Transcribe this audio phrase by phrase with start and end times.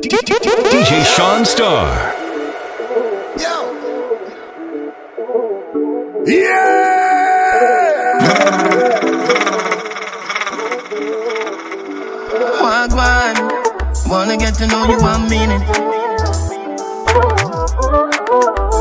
[0.00, 2.12] DJ Shaun Starr.
[3.38, 3.56] Yo.
[6.26, 6.86] Yeah.
[12.60, 13.36] Wagwan,
[14.08, 15.62] wanna get to know you, one minute.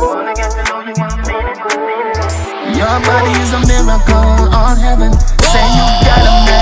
[0.01, 2.75] Wanna get to know you, one minute.
[2.75, 5.11] Your body is a miracle, all heaven.
[5.51, 6.54] Say you got a man,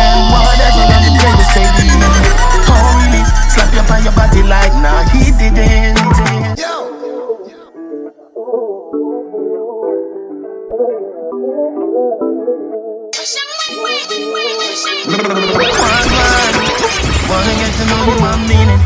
[3.83, 5.97] You on your body like nah, he didn't.
[6.57, 6.87] Yo.
[15.57, 16.53] Wagwan,
[17.27, 18.83] wanna get to know one minute.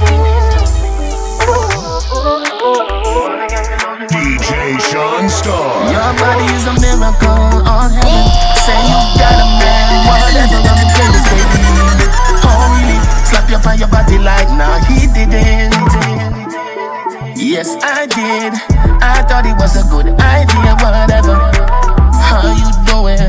[4.10, 5.92] DJ Shaun Starr.
[5.92, 8.27] Your body is a miracle, all heaven.
[13.68, 15.76] On your body like nah, he didn't.
[17.36, 18.54] Yes, I did.
[19.04, 21.36] I thought it was a good idea, whatever.
[22.16, 23.20] How you doing?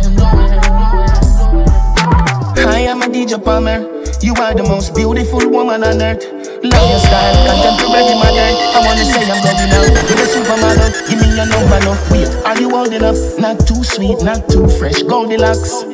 [2.66, 3.82] I am a DJ Palmer.
[4.22, 6.24] You are the most beautiful woman on earth.
[6.62, 8.54] Love your style, contemporary modern.
[8.74, 9.70] I wanna say I'm going
[10.10, 10.90] You're a supermodel.
[11.08, 11.94] Give me your number, no.
[12.10, 13.18] Wait, are you old enough?
[13.38, 15.02] Not too sweet, not too fresh.
[15.02, 15.87] Goldilocks.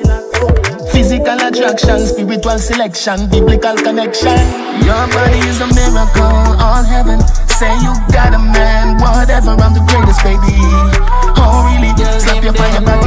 [0.95, 4.39] Physical attraction, spiritual selection, biblical connection.
[4.87, 7.19] Your body is a miracle, all heaven.
[7.50, 9.59] Say you got a man, whatever.
[9.59, 10.55] I'm the greatest, baby.
[11.34, 11.91] Oh really?
[12.22, 13.03] Slap your on your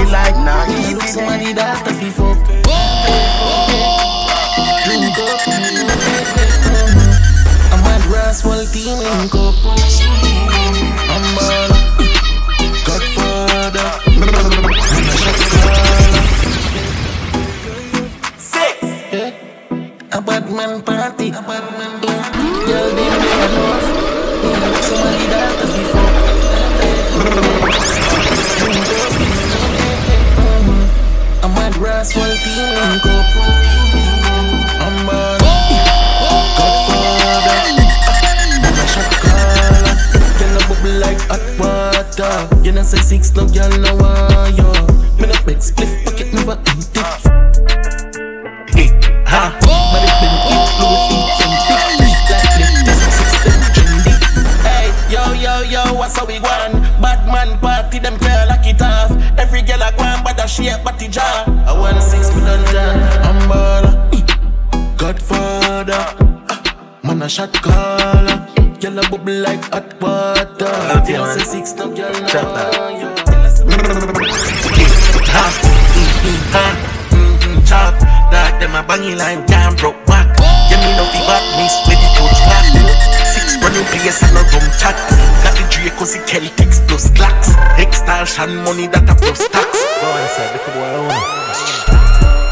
[88.37, 89.65] Extortion money that a plus tax.
[89.97, 91.09] Go inside, look at boy,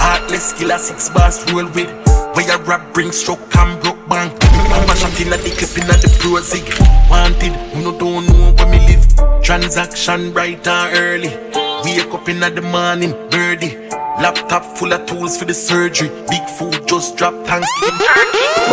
[0.02, 1.94] Heartless killer six bars roll with.
[2.34, 4.34] Where you rap bring stroke and broke bank.
[4.42, 6.66] I'm a shot in the clip in the pro zig.
[7.08, 9.44] Wanted, who no don't know where me live.
[9.44, 11.30] Transaction bright and early.
[11.86, 13.78] Wake up in the morning, birdie.
[14.18, 16.10] Laptop full of tools for the surgery.
[16.32, 18.10] Big food just drop Thanksgiving.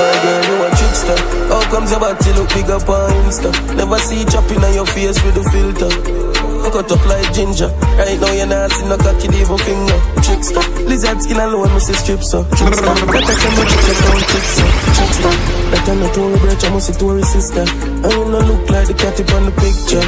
[0.00, 1.18] My girl, you a trickster.
[1.52, 3.52] How comes your body look big up on Insta?
[3.76, 6.31] Never see chopping on your face with a filter.
[6.62, 7.68] I cut up like ginger.
[7.98, 9.98] Right now you're not seeing no cocky devil finger.
[10.22, 10.62] Trickster.
[10.86, 12.44] Lizard skin alone, me see strips so.
[12.54, 12.94] Trickster.
[13.10, 14.68] Better come and check down trickster.
[14.94, 15.34] Trickster.
[15.72, 17.64] Better not to breach, I must see Tory sister.
[17.66, 20.04] I not look like the cat on the picture.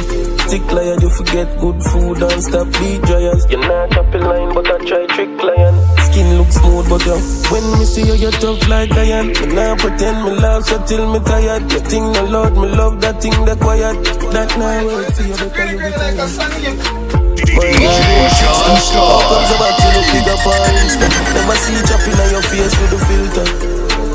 [0.47, 3.45] Tick lion, you forget good food and stop beat dryers.
[3.49, 5.75] You're not chopping line, but I try trick lion.
[6.15, 7.19] Skin look smooth, but yo,
[7.51, 9.35] when me see you, you're tough like iron.
[9.35, 11.69] Me nah pretend me love, so till me tired.
[11.69, 13.99] You think no loud, me love that thing that quiet.
[14.31, 16.15] That now work for you, better you be tired.
[17.35, 19.27] DJ Shaun Starr.
[19.27, 21.03] Comes about you look big up on Insta.
[21.35, 23.43] Never see you chopping on your face with a filter.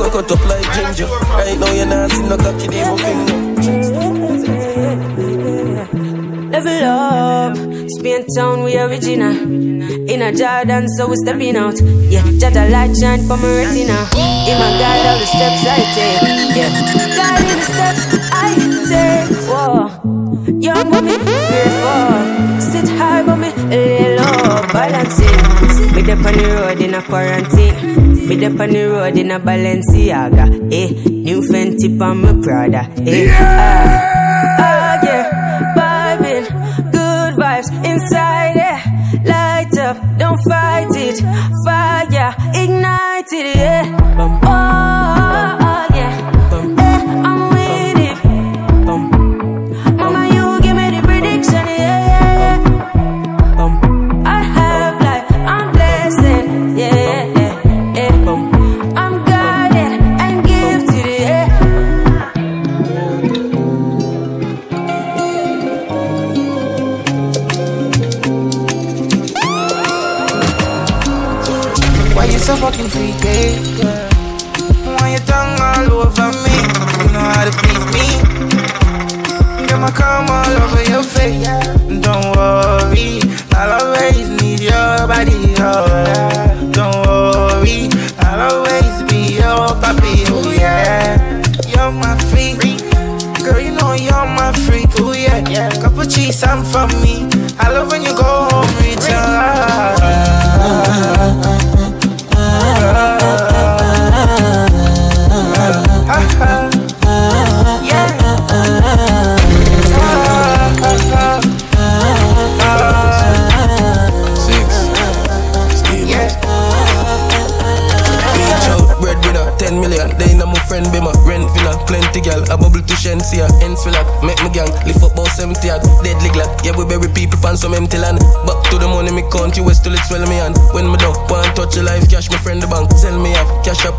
[0.00, 1.05] Cut cut up like ginger.
[1.05, 3.37] Right now you're not seeing no cocky demo finger.
[6.49, 7.52] Level up,
[7.98, 9.34] Spain town, we original.
[10.10, 11.81] In a Jordan, so we stepping out.
[12.10, 13.98] Yeah, Jada light shine for my retina.
[14.50, 16.20] In my guide, all the steps I take.
[16.56, 16.70] Yeah,
[17.19, 18.02] guide in the steps
[18.32, 18.50] I
[18.90, 19.28] take.
[19.50, 19.90] Whoa,
[20.60, 22.60] young woman, grateful.
[22.60, 25.40] Sit high, but me lay low, balancing.
[25.94, 28.28] Me dep on the road in a quarantine.
[28.28, 30.46] Me dep on the road in a Balenciaga.
[30.72, 32.88] Eh, new Fenty on my Prada.
[33.06, 34.06] Eh, ah,
[34.58, 35.25] ah, yeah,
[35.76, 36.46] vibing,
[36.92, 38.39] good vibes inside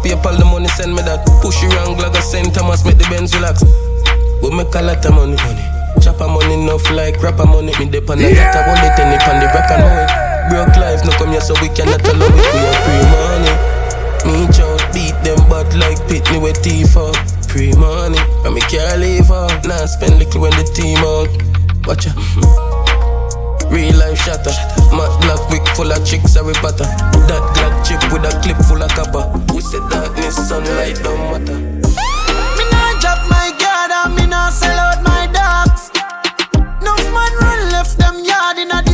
[0.03, 2.53] PayPal the money send me that Push it wrong like a St.
[2.53, 3.63] Thomas make the Benz relax
[4.42, 5.65] We make a lot of money, money
[6.01, 9.38] Chopper money enough like rapper money Me dip on the want it and it on
[9.39, 10.09] the rock and it
[10.50, 13.81] Broke life, no come here so we cannot allow it We are free money
[14.25, 17.18] me chow, beat them bad like Pitney with teeth out.
[17.48, 19.65] Pre money, and me can't leave out.
[19.65, 21.88] Now spend little when the team out.
[21.88, 22.68] Watch ya.
[23.71, 24.51] Real life shatter.
[24.91, 26.83] Matt black wig full of chicks, Harry Potter.
[27.31, 29.23] That Glock chip with a clip full of copper.
[29.51, 31.57] Who said darkness, sunlight don't matter?
[31.57, 35.89] Me not drop my guard and me not sell out my dogs.
[36.83, 38.90] No man run left them yard in a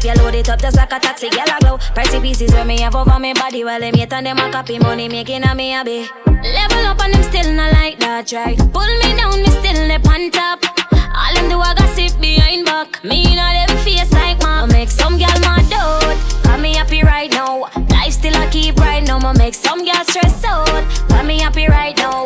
[0.00, 1.28] up, you load it up just like a taxi.
[1.30, 1.78] Girl a glow.
[1.94, 4.78] Pricey pieces where me have over me body while them yet and them a copy
[4.78, 6.08] money making a me happy.
[6.26, 8.56] Level up and them still not like that try.
[8.56, 10.64] Pull me down, me still the on top.
[10.92, 13.04] All them do a gossip behind back.
[13.04, 14.66] Me not them face like ma.
[14.66, 16.44] Make some gal mad out.
[16.44, 17.68] Got me happy right now.
[17.90, 19.18] Life still I keep right now.
[19.18, 20.66] Ma make some gal stress out.
[21.08, 22.24] Got me happy right now.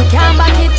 [0.00, 0.72] You can't back it.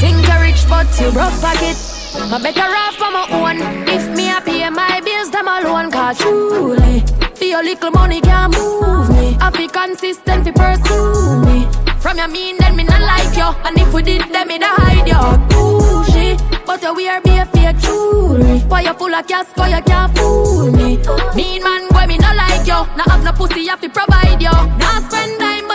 [0.00, 1.78] Think you rich, but you broke pocket.
[2.14, 3.56] I better off on my own.
[3.88, 5.90] If me I pay my bills, them alone.
[5.90, 7.02] Cause truly,
[7.40, 9.36] your little money can't move me.
[9.40, 11.68] I be consistent, fi pursue me.
[12.00, 13.48] From your mean, then me not like you.
[13.64, 15.22] And if we did, then me not hide you.
[15.50, 18.58] Bougie, but you wear be a fake jewelry.
[18.70, 20.98] Why you full of cash, cause you can't fool me.
[21.36, 22.80] Mean man, boy, me not like you.
[22.96, 24.54] Not have no pussy, have to provide you.
[24.78, 25.68] Now spend time,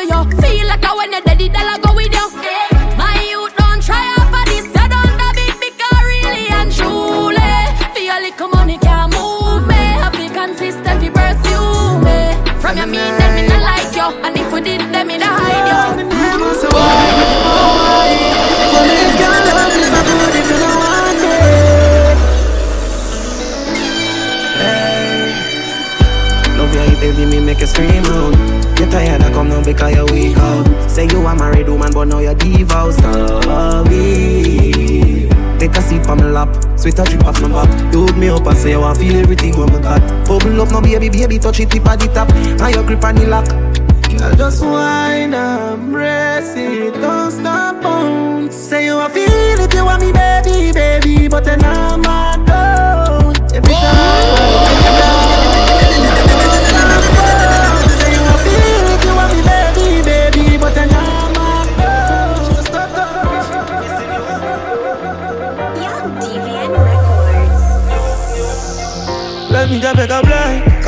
[0.00, 0.24] Do you?
[0.40, 2.26] Feel like a when you're dead, the dollar go with you.
[2.96, 4.64] My youth don't try out for this.
[4.64, 7.52] You don't have it because really and truly.
[7.92, 9.74] Feel like money can't move me.
[10.00, 12.32] Happy consistent, you pursue me.
[12.62, 14.08] From your mean, then me not like you.
[14.24, 16.20] And if we did, then me not hide you.
[27.00, 28.59] Baby, me make you scream out.
[28.80, 30.90] You tired, I come now because you weak out.
[30.90, 33.00] Say you a married woman, but now you're divorced.
[33.04, 35.28] Oh, Sorry.
[35.58, 37.92] Take a seat on my lap, sweet a drip off my back.
[37.92, 40.00] You hold me up and say you want feel everything when me got.
[40.26, 42.28] Bubble up, no baby, baby, touch it tip at the top.
[42.56, 43.46] Now your grip on the lock.
[43.46, 48.56] Girl, just whine and press it, don't stop bounce.
[48.56, 53.36] Say you want feel it, you want me, baby, baby, but then I'm my don't.
[53.36, 53.54] Oh.
[53.54, 55.29] Every time, every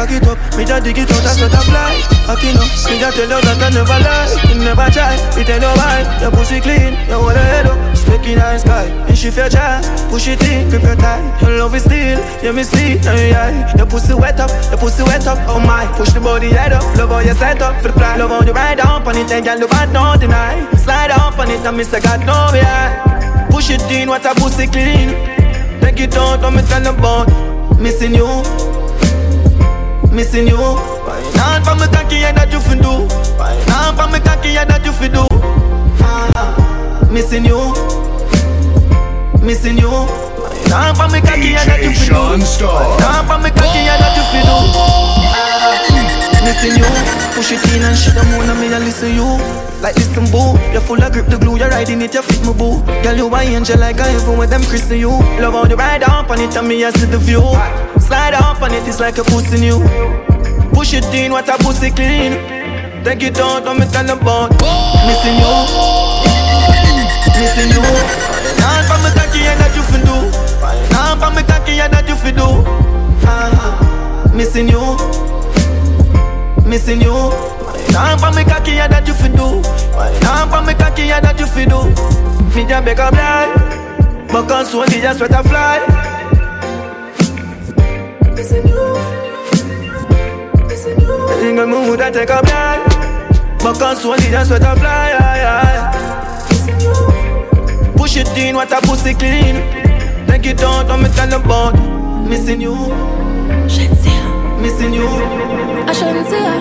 [0.03, 1.95] Cock it up, me da dig it out, that's what I fly.
[2.27, 4.27] Hacking up, me da tell you that I never lie.
[4.51, 6.03] You never try, me tell you why.
[6.19, 7.79] Your pussy clean, you your head up.
[7.95, 9.79] Speaking high sky, and she feel shy.
[10.11, 11.23] Push it in, grip your tie.
[11.39, 13.75] Your love is still, yeah me see, now you eye.
[13.79, 15.39] Your pussy wet up, your pussy wet up.
[15.47, 16.83] Oh my, push the body head up.
[16.99, 18.19] Love how you set up for the plan.
[18.19, 20.67] Love how you ride up on it, and girl, you bad no deny.
[20.83, 23.47] Slide up on it, and say God no yeah.
[23.55, 25.15] Push it in, what a pussy clean.
[25.79, 27.31] Take it out, don't me tell about
[27.79, 28.43] missing you,
[30.13, 30.57] missing you.
[30.57, 33.07] Why not for me cocky, yeah that you fi do.
[33.39, 35.27] Why not for me cocky, yeah that you fi do.
[36.01, 37.73] Ah, missing you,
[39.45, 39.91] missing you.
[39.91, 42.13] Why not for me cocky, yeah that you fi do.
[42.13, 42.97] Shaun Starr.
[42.99, 44.57] Why not for me cocky, yeah that you fi do.
[45.35, 45.92] Ah,
[46.45, 46.91] missing you.
[47.35, 49.39] Push it in and shit, I'm on me and listen you.
[49.83, 52.53] Like listen boo, you're full of grip, the glue, you're riding it, you fit me
[52.53, 52.83] boo.
[53.03, 55.11] Girl, you a angel like I even with them christen you.
[55.43, 57.43] Love how you ride up on it, and me I see the view.
[57.99, 59.83] Slide up on it, it's like a pussy new.
[60.73, 62.39] Push it in, what a pussy clean.
[63.03, 64.55] Take it out, don't me tell about
[65.03, 65.55] missing you,
[67.43, 67.83] missing you.
[68.63, 70.17] Not for me cocky, and that you fi do.
[70.95, 72.63] Not for me cocky, and that you fi do.
[73.27, 74.95] Ah, missing you,
[76.73, 77.13] missing you.
[77.93, 79.61] Now for me cocky, yeah, that you fi do.
[80.25, 81.85] Now for me cocky, yeah, that you fi do.
[82.57, 85.85] Me just beg a blind, but can soon me just sweat a fly.
[88.33, 88.85] Missing you,
[90.65, 91.29] missing you.
[91.41, 92.81] Single mood I take a blind,
[93.61, 95.13] but can soon me just sweat a fly.
[96.49, 97.93] Missing you.
[97.99, 99.57] Push it in, what a pussy clean.
[100.27, 101.77] Take it out, don't me tell about
[102.27, 102.75] missing you,
[104.63, 105.09] missing you.
[105.91, 106.61] I shouldn't see her.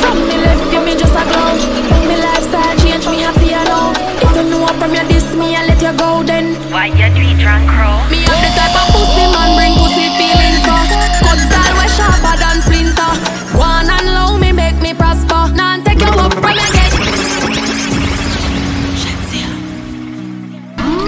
[0.00, 1.50] From me left you, me just a glow.
[1.90, 3.94] When me lifestyle change, me happy alone.
[4.22, 6.54] If you know what from your diss me, I let you go then.
[6.70, 7.98] Why you do it drunk crow?
[8.06, 10.82] Me have the type of pussy man bring pussy feelings for.
[11.26, 13.12] Cut style way sharper than splinter.
[13.58, 15.50] One and low me make me prosper.
[15.58, 16.92] Now take you up from your get.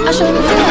[0.02, 0.69] I shouldn't feel.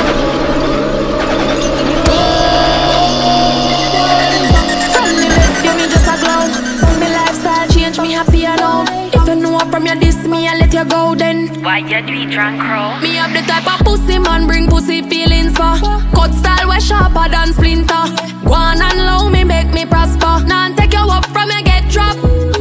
[10.80, 11.48] You go then.
[11.62, 13.00] Why you do it drunk crow?
[13.02, 15.76] Me have the type of pussy man bring pussy feelings for.
[16.16, 18.04] Cut style way sharper than splinter.
[18.48, 20.34] One and low me make me prosper.
[20.48, 22.16] Now take you up from your get drop.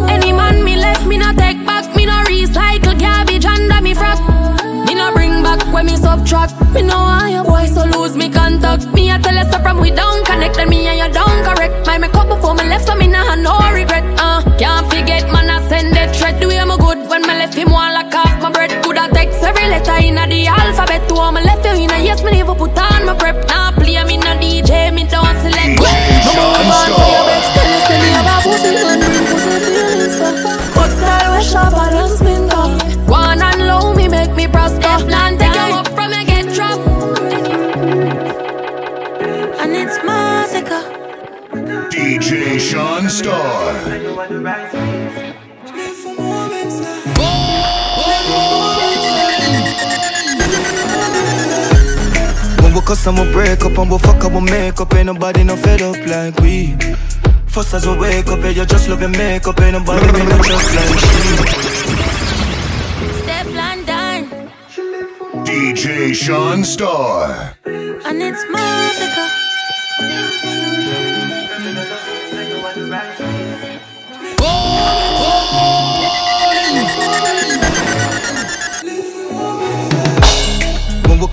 [0.08, 1.84] Any man me left me no take back.
[1.94, 4.18] Me no recycle garbage under me frock.
[4.86, 6.54] Me no bring back when me subtract.
[6.72, 8.86] Me know why your boy so lose me contact.
[8.94, 11.86] Me I tell you so from we don't connect and me and you don't correct.
[11.86, 14.04] My make up before me left so me nah no regret.
[14.18, 16.40] Uh, can't forget man I send that thread.
[16.40, 18.70] Do him good when me left him one lock off my bread.
[18.82, 21.08] Coulda text every letter in the alphabet.
[21.08, 23.36] To all me left you in a yes me never put on my prep.
[23.48, 25.78] Nah play me no DJ me don't select.
[25.78, 27.42] DJ Me Sean move on to your vex.
[27.54, 30.32] Tell you say me have a pussy man bring pussy feelings for.
[30.74, 32.66] Cut style way sharper than splinter.
[33.10, 34.94] One and low me make me prosper.
[35.06, 36.86] Now take you up from your get dropped.
[39.62, 40.84] And it's massacre.
[41.90, 44.97] DJ Shaun Starr.
[52.88, 54.94] When we cuss, I'ma break up and we fuck up, we make up.
[54.94, 56.74] Ain't nobody no fed up like we.
[57.46, 59.60] First as we wake up, yeah, you just love your makeup.
[59.60, 61.36] Ain't nobody me no just like she.
[63.20, 64.50] Step London.
[65.44, 67.54] DJ Shaun Starr.
[67.66, 69.28] And it's massacre.
[74.40, 74.62] When
[75.82, 75.87] we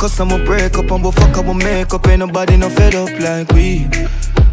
[0.05, 2.07] cuss, I'ma break up and we fuck up, we make up.
[2.07, 3.87] Ain't nobody no fed up like we.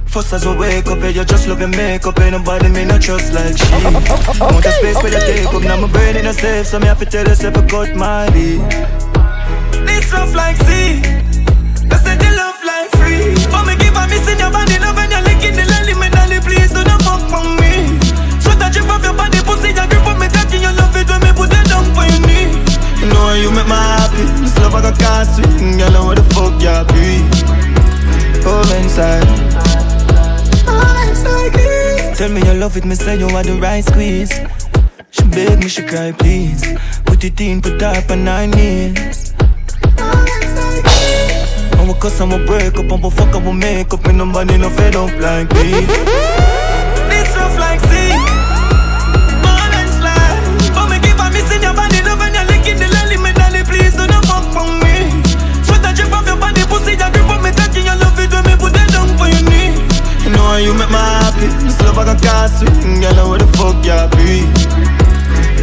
[0.06, 2.18] First as we wake up, yeah, you just love your makeup.
[2.20, 3.64] Ain't nobody me no trust like she.
[4.40, 6.78] I want a space where you take up, now my brain in a safe, so
[6.78, 8.60] me have to tell yourself I cut my lead.
[9.86, 11.00] This love like sea,
[11.88, 13.34] that's the love like free.
[13.52, 15.94] But me keep on missing your body, love and you're licking the lily,
[23.22, 26.24] know you make me happy, this love I got can't swing, you know what the
[26.34, 27.08] fuck you be.
[28.46, 29.26] Over inside.
[32.16, 34.32] Tell me you love it, me say you are the right squeeze.
[35.10, 36.62] She beg me, she cry, please.
[37.04, 39.34] Put it in, put up on nine knees.
[41.86, 44.04] We cuss we break up we fuck we make up.
[44.06, 46.41] And nobody no fed up like me.
[60.52, 61.46] want you make me happy.
[61.64, 64.44] This love I can cast swing, girl, where the fuck you be?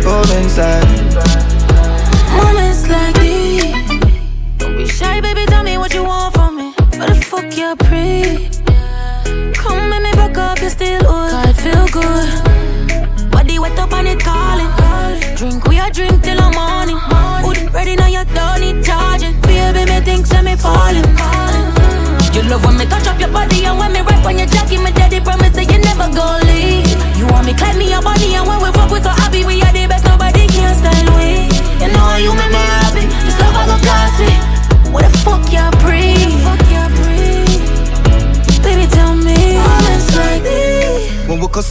[0.01, 0.88] Go inside.
[2.38, 3.69] Moments like these,
[4.58, 5.46] don't be shy, baby.
[5.46, 6.74] Tell me what you want from me.
[6.98, 8.50] Where the fuck you pre?
[9.53, 11.31] Come make me back up, you still old.
[11.31, 13.31] God feel good.
[13.31, 14.72] Body wet up and it calling.
[15.38, 17.00] Drink, we a drink till the morning.
[17.43, 19.39] Food ready now, you don't need charging.
[19.41, 21.05] Baby, me think, say me falling.
[22.34, 24.01] You love when me touch up your body and when me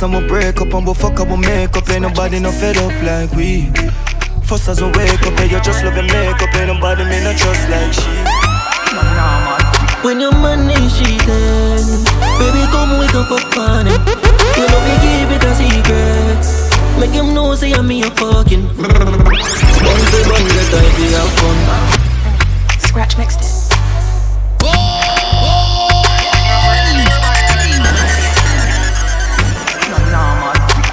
[0.08, 2.40] When we cuss and break up and we fuck up we make up Ain't nobody
[2.40, 3.70] no fed up like we.
[4.42, 6.54] First as we wake up and you just love your makeup.
[6.54, 8.08] Ain't nobody me not trust like she.
[10.02, 12.06] When your man is cheating
[12.40, 14.00] Baby come wake up up on him
[14.56, 16.40] You know we keep it a secret.
[16.98, 18.66] Make him know say I'm me a fucking.
[18.66, 22.80] Bun for bun get time to have fun.
[22.80, 23.57] Scratch mixed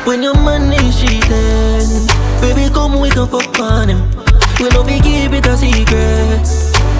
[0.05, 2.07] When your man is cheating
[2.39, 4.01] Baby come wake up up on him.
[4.59, 6.45] We know we keep it a secret.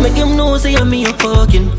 [0.01, 1.69] Make him know say I'm me a fucking.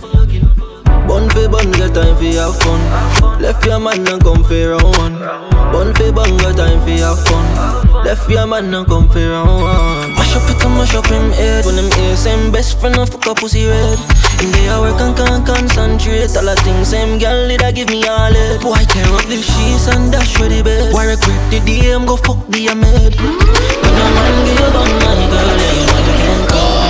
[1.08, 3.40] Bun for bun, get time for have fun.
[3.42, 5.18] Left your man and come for round one
[5.72, 8.04] Bun for bun, get time for have fun.
[8.04, 11.32] Left your man and come for round one Mash up it and mash up him
[11.32, 11.64] head.
[11.64, 13.96] When him hear same best friend and fuck a pussy red.
[14.44, 16.36] In the hour can can't concentrate.
[16.36, 18.60] All the things same girl did I give me all it.
[18.60, 22.20] Boy tear up the sheets and dash for the bed Why regret the DM go
[22.20, 26.44] fuck the maid When a man give gun my girl yeah, you know you can't
[26.52, 26.84] come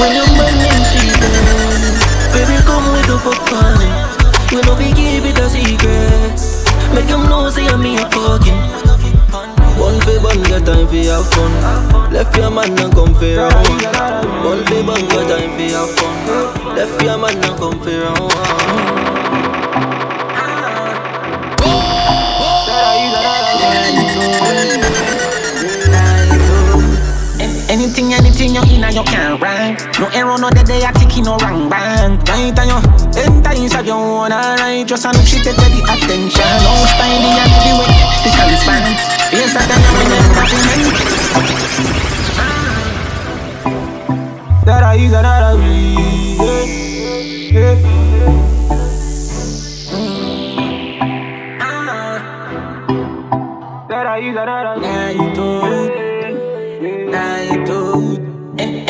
[0.00, 2.00] When your man is cheating
[2.32, 3.76] Baby, come with the fuck on.
[4.48, 6.40] We know we keep it a secret.
[6.96, 8.83] Make him know say I'm me a fucking.
[9.78, 12.12] One for bun, get time for have fun.
[12.12, 13.54] Left your man and come for round.
[14.44, 16.76] One for bun, get time for have fun.
[16.76, 18.34] Left your man and come for round.
[27.94, 29.78] Anything, anything you in and you can't rank.
[30.00, 32.76] No error, no dead, they are ticking no wrong bang Right and you
[33.22, 36.42] enter inside your own alright Just a look, she take the attention.
[36.66, 37.86] No style, the and way
[38.24, 38.82] The can span
[39.30, 40.66] Face that and you never nothing
[44.66, 45.54] That I use that I
[47.54, 47.78] yeah.
[53.88, 55.03] That I use that I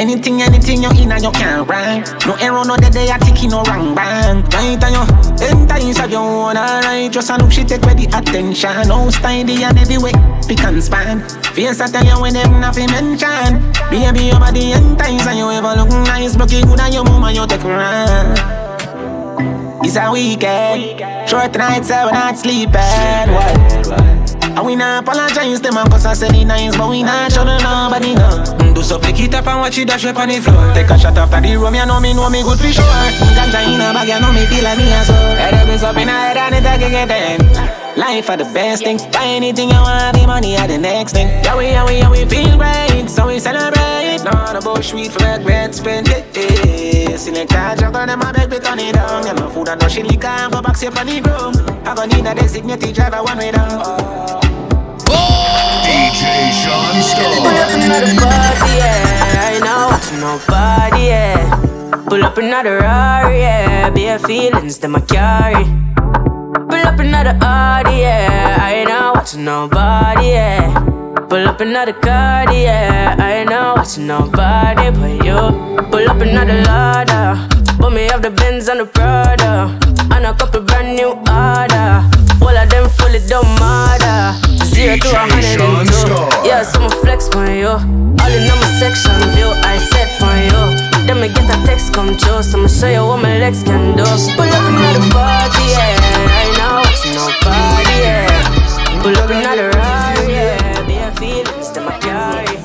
[0.05, 3.49] Anything, anything you in and you can't rank No error, no dead, they are ticking
[3.49, 7.11] no wrong bang Right and you enter inside your own alright.
[7.11, 8.89] Just a look, she take the attention.
[8.89, 10.13] No style, and every way
[10.47, 11.27] Pick and span.
[11.55, 13.65] Face that tell you when them nothing mention.
[13.89, 16.35] Baby, your body entice And you ever look nice.
[16.35, 18.37] It good and your mama you take run
[19.83, 21.01] It's a weekend.
[21.31, 23.33] Short nights, so we not sleeping.
[23.33, 24.14] What?
[24.57, 27.45] And we not apologize them and cause I said it nice But we not show
[27.45, 28.29] them nobody no.
[28.63, 30.73] Mm, do so pick it up and watch it dash up on the floor.
[30.75, 32.85] Take a shot after the room, you know me, know me good for sure.
[33.35, 35.83] Ganja in a bag, you know me feel like me as well Head up is
[35.83, 38.99] up in a head and it a get in Life are the best thing.
[39.11, 41.29] Buy anything you want, the money are the next thing.
[41.43, 44.23] Yeah we, yeah we, yeah we feel great So we celebrate.
[44.23, 47.17] No, the bush sweet for that bread spend it yeah.
[47.17, 49.27] Select a juggle, them a beg me turn it down.
[49.27, 51.95] Yeah, no food and no shit, liquor and go back safe on the room I
[51.95, 54.44] gon' need a designated driver one way down
[55.85, 56.95] DJ Shaun
[57.43, 59.51] Pull up another party, yeah.
[59.51, 62.05] I know it's nobody, yeah.
[62.09, 63.91] Pull up another Rari, yeah.
[63.91, 65.65] Bare feelings that I carry.
[66.69, 68.59] Pull up another Audi, yeah.
[68.61, 70.75] I know it's nobody, yeah.
[71.29, 73.17] Pull up another car, yeah.
[73.19, 75.41] I know it's nobody but you.
[75.91, 77.49] Pull up another Lada.
[77.79, 79.77] Put me off the Benz and the Prada.
[80.15, 82.14] And a couple brand new order.
[82.43, 84.39] All of them fully don't matter.
[84.67, 86.49] Zero to a DJ hundred Sean and two.
[86.49, 87.69] Yeah, so I'ma flex on you.
[87.69, 90.61] All in on my section view, I set for you.
[91.07, 93.97] Then me get a text come true, so I'ma show you what my legs can
[93.97, 94.05] do.
[94.05, 95.99] Pull up another party, yeah.
[96.41, 99.03] I know it's nobody, yeah.
[99.03, 100.87] Pull up another Rari, yeah.
[100.89, 102.57] Bare feelings that I carry.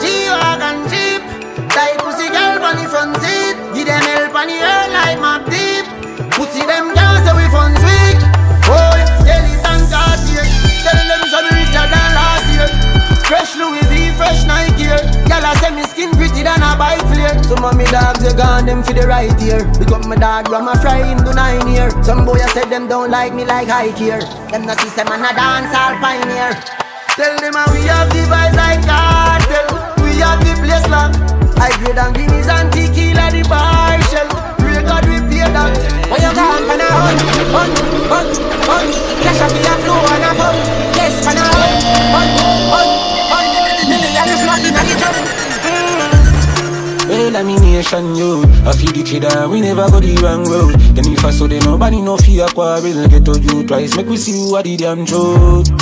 [0.00, 1.22] G-Wagon Jeep
[1.74, 5.36] Tight pussy girl on the front seat Give them help on the air like my
[5.50, 5.84] deep
[6.32, 7.74] Pussy them girls say we fun
[13.30, 14.98] Fresh Louis V, fresh Nike gear
[15.30, 17.38] Girl I say me skin pretty than a bike flare.
[17.46, 19.62] Some of me dogs they gone them for the right ear.
[19.78, 21.94] Big up my dog Rama fry him to nine year.
[22.02, 24.18] Some boy I said them don't like me like high gear.
[24.50, 26.58] Them not see say man a dance all pioneer.
[27.14, 29.78] Tell them how we have the vibes like cartel.
[30.02, 31.22] We have the place locked.
[31.62, 34.26] I grade and guineas and tequila the bar shell.
[34.58, 34.74] We
[35.30, 35.70] pay that
[36.10, 37.14] When you gone for now,
[39.22, 40.89] pressure be a flow and a pump.
[47.40, 48.42] Well, lamination, yo.
[48.68, 50.74] I feel the kid and we never go the wrong road.
[50.94, 53.08] Then if I saw them, nobody no fear quarrel.
[53.08, 55.72] Get to you twice, make we see who are the damn truth.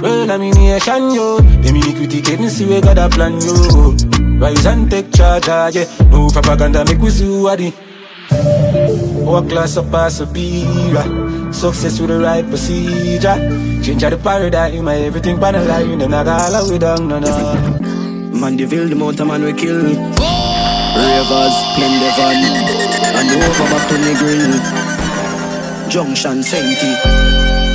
[0.00, 1.36] Well, lamination, yo.
[1.60, 3.92] Them iniquity get me see we got a plan, yo.
[4.40, 5.84] Rise and take charge, ah, yeah.
[6.08, 7.74] No propaganda, make we see who are the
[9.28, 11.52] Our class up as a superior.
[11.52, 13.36] Success with the right procedure.
[13.84, 15.98] Change the paradigm, my everything pan a line.
[15.98, 17.28] Then I got all the way down, no, no.
[18.32, 20.51] Mandeville, the mountain man we kill
[20.92, 22.36] Ravers, Glendevon
[23.16, 24.52] And over back to the grill.
[25.88, 26.92] Junction Senti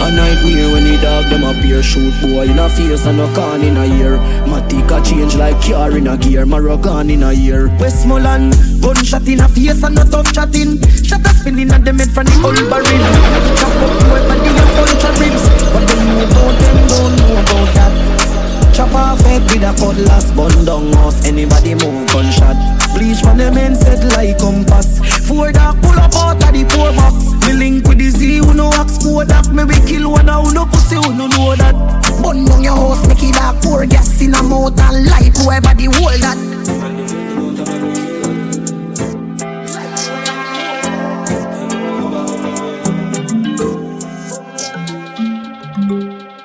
[0.05, 2.45] A nightmare when the dog them appear Shoot boy.
[2.45, 4.17] In a face and a can in a ear.
[4.45, 6.45] Matika change like car in a gear.
[6.45, 10.77] Moroccan in a ear Westmoreland Gunshot in a face and no tough chatting.
[11.01, 12.85] Shot a spinning at them head from the old barrel
[13.57, 15.41] Chop up boy body and culture ribs
[15.73, 17.93] What they know about them don't know about that.
[18.75, 23.51] Chop off head with a cutlass Bun down house, anybody move gunshot Bleach from the
[23.51, 24.97] men set like compass.
[25.27, 27.29] Four dark pull up out of the poor box.
[27.45, 30.65] Me link with the Z, who no ask Kodak Me we kill one, who no
[30.65, 31.75] pussy, who no know that.
[32.23, 33.61] Bun down your house, make it dark.
[33.61, 36.37] Pour gas in a mouth and light whoever the hold that.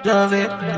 [0.04, 0.71] Love it.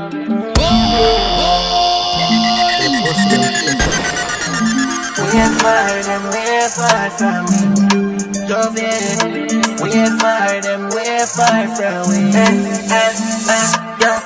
[5.35, 7.59] Ain't fire them, we ain't far from me.
[8.47, 9.81] Love it.
[9.81, 12.31] We ain't fire them, we ain't far from me.
[12.31, 12.39] Eh,
[12.87, 13.13] eh,
[13.51, 13.67] eh,
[13.99, 14.19] yeah.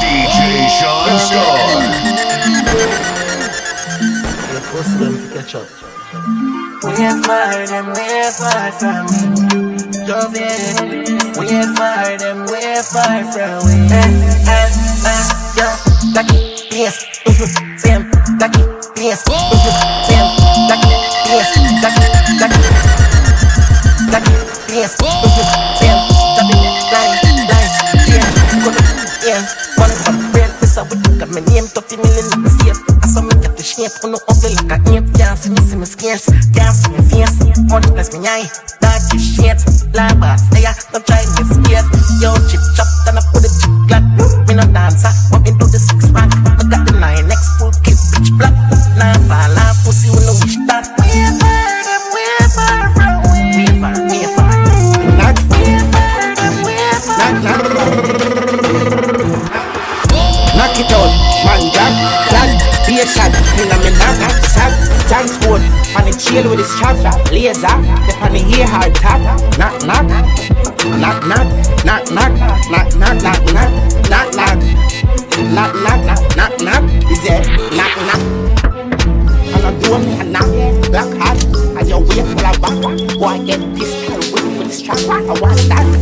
[0.00, 0.38] DJ
[0.80, 1.60] Shaun Starr.
[4.70, 5.68] Pussy them to catch up.
[6.82, 9.20] We ain't fire them, we ain't far from me.
[10.08, 11.38] Love it.
[11.38, 13.76] We ain't fire them, we ain't far from me.
[13.92, 14.08] Eh,
[14.48, 14.70] eh,
[15.04, 15.24] eh,
[15.58, 15.76] yeah.
[16.14, 16.40] Lucky,
[16.70, 17.04] yes.
[19.00, 19.24] pants.
[19.24, 19.80] If you feel it,
[20.12, 24.36] dance, like it, like it, like it,
[24.68, 24.68] dance.
[24.68, 25.48] If you feel it,
[25.88, 26.04] like
[27.16, 27.40] it,
[28.12, 28.28] yeah,
[28.60, 28.82] go to
[29.24, 29.40] yeah.
[29.80, 32.76] One of the bread, this I would look at my name, 30 million niggas here.
[33.00, 35.08] I saw me get the shape on the other like I am.
[35.16, 37.40] Down, see me, see me scarce, down, see me fierce.
[37.72, 38.48] On the me eye,
[38.84, 39.64] like shit.
[39.96, 41.88] Lie, but stay, don't try me scared.
[42.20, 44.04] Yo, chip chop, then I put it chip like
[44.44, 45.12] me no dancer.
[45.32, 46.39] What me the six pack?
[66.30, 66.96] deal with this chop.
[67.32, 69.20] Laser, step on me here hard top.
[69.58, 70.06] Knock knock,
[70.98, 71.48] knock knock,
[71.84, 72.32] knock knock,
[72.70, 73.70] knock knock knock knock,
[74.08, 74.58] knock knock,
[75.50, 76.82] knock knock, knock knock.
[77.10, 78.22] Is it knock knock?
[79.54, 81.38] And I do me a knock, black hat.
[81.78, 84.98] As you wait for a back, boy I get pissed and whip with this chop.
[84.98, 85.99] I want that.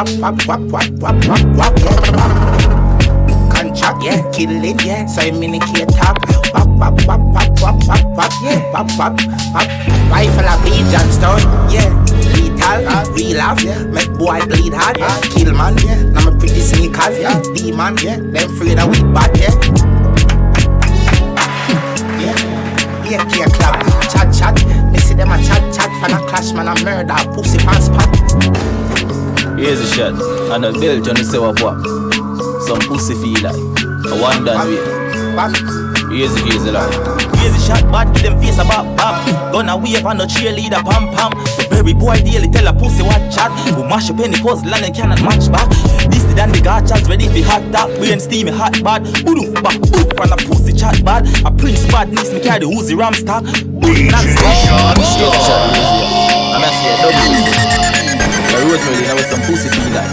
[0.00, 2.32] wap, wap, wap, wap, wap, wap, wap, wap.
[3.52, 6.16] Contract, yeah, killing, yeah, so I'm in top.
[6.54, 9.20] Wap, wap, wap, wap, wap, wap, wap, yeah, wap, wap,
[9.52, 9.68] wap.
[10.10, 11.90] Rifle a beat, Johnstone, yeah.
[12.32, 13.84] Lethal, uh, real laugh, yeah.
[13.84, 15.20] Make boy bleed hard, yeah.
[15.34, 16.02] Kill man, yeah.
[16.02, 17.76] Now my pretty sneakers, yeah.
[17.76, 18.16] man yeah.
[18.16, 19.52] Them free that we bad, yeah.
[23.04, 24.92] Yeah, yeah, club chat, chat.
[24.92, 28.79] Me see them a chat, chat, fan a clash, man a murder, pussy pants, pop.
[29.60, 30.16] Here's a shot.
[30.56, 31.76] And a belt on the say what what.
[32.64, 33.60] Some pussy feel like.
[34.08, 34.80] A one done way.
[35.36, 35.52] Back.
[36.08, 36.88] Here's a here's a line.
[37.36, 39.20] Crazy shot bad, give them face a bop bop.
[39.52, 41.36] Gonna wave on the cheerleader pam pam.
[41.60, 43.52] The berry boy daily tell a pussy what chat.
[43.76, 45.68] We mash up any puzzle and they cannot match back.
[46.08, 47.92] This the dan the gachas ready for hot top.
[48.00, 49.04] Brain steamy hot bad.
[49.28, 51.28] Boof back boof on a pussy chat bad.
[51.44, 53.44] A prince bad needs me carry the Uzi ram star.
[53.44, 55.68] DJ Shaun Here's a shot.
[55.68, 55.68] Star.
[55.76, 57.52] Here's a I'm asking a double pussy.
[57.54, 57.69] The
[58.66, 60.12] rosemary now with some pussy feel like.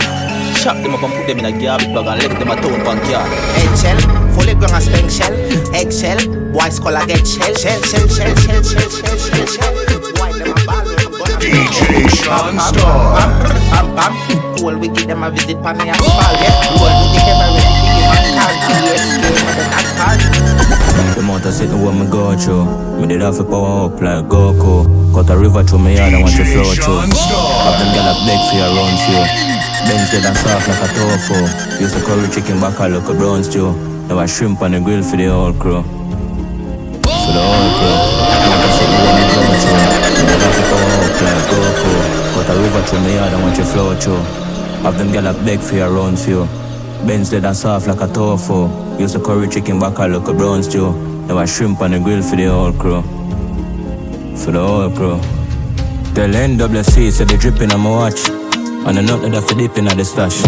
[0.63, 2.79] Chop them up and put them in a garbage bag and left them at town
[2.83, 3.29] bank yard.
[3.61, 3.99] Eggshell,
[4.33, 5.33] fully grown as spank shell.
[5.75, 6.19] Eggshell,
[6.51, 7.53] boys call a get shell.
[7.55, 9.73] Shell, shell, shell, shell, shell, shell, shell, shell.
[10.17, 13.21] Boy, them a ball, I'm gonna DJ Shaun Starr.
[13.71, 14.13] Bam, bam,
[14.57, 16.73] Cool, we give them a visit, pan, and fall, yeah.
[16.79, 18.53] Roll with the camera, we give them a call.
[18.87, 20.66] Yes, give them a call
[21.27, 22.39] mother said, no, I'm a god.
[22.39, 22.63] through.
[22.99, 24.87] Me did have to power up like Goku.
[25.13, 27.03] Cut a river through me yard and watch it flow through.
[27.03, 29.23] Have them gyal a beg for your run few.
[29.85, 31.37] Benz dead and soft like a tofu.
[31.83, 33.75] Use the curry chicken back a look a brown stew.
[34.07, 35.83] Now I shrimp on the grill for the whole crew.
[35.83, 37.97] For the whole crew.
[38.47, 39.83] I said, you want me go through.
[40.15, 41.91] Me did have to power up like Goku.
[42.33, 44.23] Cut a river through me yard and watch it flow through.
[44.87, 46.47] Have them gyal a beg for your run few.
[47.05, 48.71] Benz dead and soft like a tofu.
[48.97, 51.16] Use the curry chicken back a look a brown stew.
[51.27, 53.01] Now I shrimp on the grill for the whole crew.
[54.37, 55.19] For the whole crew.
[56.15, 58.29] Tell NWC say they dripping on my watch.
[58.87, 60.39] And I nothing that for dip in the stash.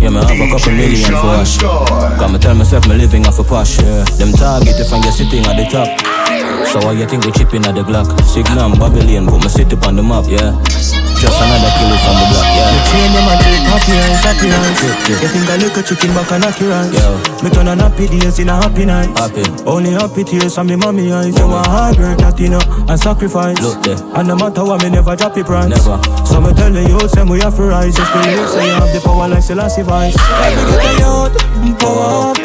[0.00, 1.58] Yeah, me have a couple million for wash.
[1.58, 3.82] Come tell myself me living off a posh.
[3.82, 4.04] Yeah.
[4.22, 5.90] Them target if I'm sitting at the top.
[6.70, 8.06] So why you think we chipping at the Glock?
[8.22, 11.01] Signal Babylon, put my city on the map, yeah.
[11.22, 12.66] Just another killer from the block, yeah.
[12.66, 14.82] The chain them a drip happy eyes, happy eyes.
[15.06, 16.74] You think I lick a chicken back and your?
[16.90, 17.14] Yo.
[17.46, 19.06] Me turn on happy days in a happy night.
[19.14, 19.46] Happy.
[19.62, 21.38] Only happy tears from me mommy eyes.
[21.38, 22.58] You a hard work that you know
[22.90, 23.54] and sacrifice.
[23.62, 24.02] Look there.
[24.18, 25.70] And no matter what, me never drop the price.
[25.70, 26.02] Never.
[26.26, 27.94] So me tell you, say we have to rise.
[27.94, 30.18] Just believe, say you have the power like Selassie Vice.
[30.18, 32.36] Every get a youth, power up.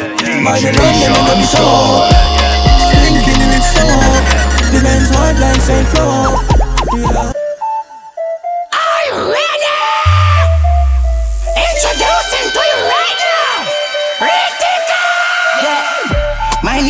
[0.46, 2.14] By the Lord, them gonna be show up.
[2.94, 3.90] Slinking with so.
[4.70, 6.38] The men's hard like Saint Flow.
[6.94, 7.37] Yeah.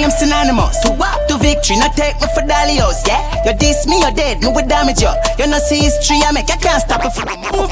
[0.08, 3.20] Name's synonymous to walk to victory, not take me for Dalios, yeah?
[3.44, 5.12] You diss me, you're dead, me will damage you.
[5.36, 7.68] You know see history, I make you can't stop it from move.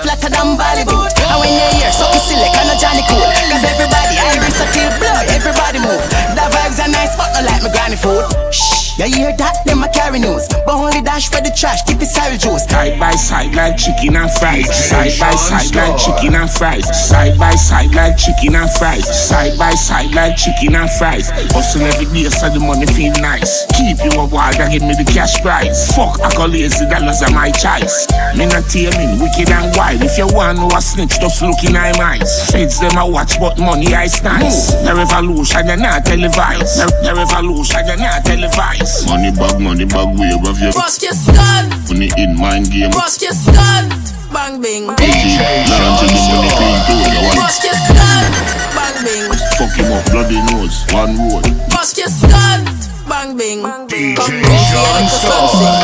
[0.00, 1.12] Flatter than Bollywood.
[1.20, 3.20] And when you hear something silly, kind of Johnny Cool.
[3.52, 6.00] Cause everybody, Iris a till blood, everybody move.
[6.32, 8.24] The vibes are nice, but not like my granny food.
[8.48, 8.79] Shh.
[8.98, 9.64] Yeah you hear that?
[9.64, 10.48] Them a carry news.
[10.48, 12.64] But only dash for the trash, keep it sorry juice.
[12.64, 14.68] Side by side like chicken and fries.
[14.68, 16.84] Side by side like chicken and fries.
[17.08, 19.06] Side by side like chicken and fries.
[19.06, 21.30] Side by side like chicken and fries.
[21.52, 23.66] Hustle every day so the money feel nice.
[23.76, 25.90] Keep you a wild and give me the cash prize.
[25.96, 28.06] Fuck accolades, the dollars are my choice.
[28.36, 30.02] Me not taming, wicked and wild.
[30.02, 32.50] If you want know a snitch, just look in my eyes.
[32.50, 34.72] Feds them a watch, but money I nice.
[34.84, 36.80] The revolution, you not televised.
[36.80, 38.79] The, the revolution, you not televised.
[38.80, 42.88] Money bag, money bag, wave of your Rock your skull, money in mind game.
[42.96, 43.84] rock your skull,
[44.32, 44.86] bang bing.
[44.88, 46.96] Launching the money clean too.
[46.96, 48.24] You want Rock your skull,
[48.72, 49.28] bang bing.
[49.60, 51.44] fuck him up, bloody nose, one road.
[51.76, 52.64] Rock your skull,
[53.04, 53.60] bang bing.
[53.60, 55.76] Come roll for your little something.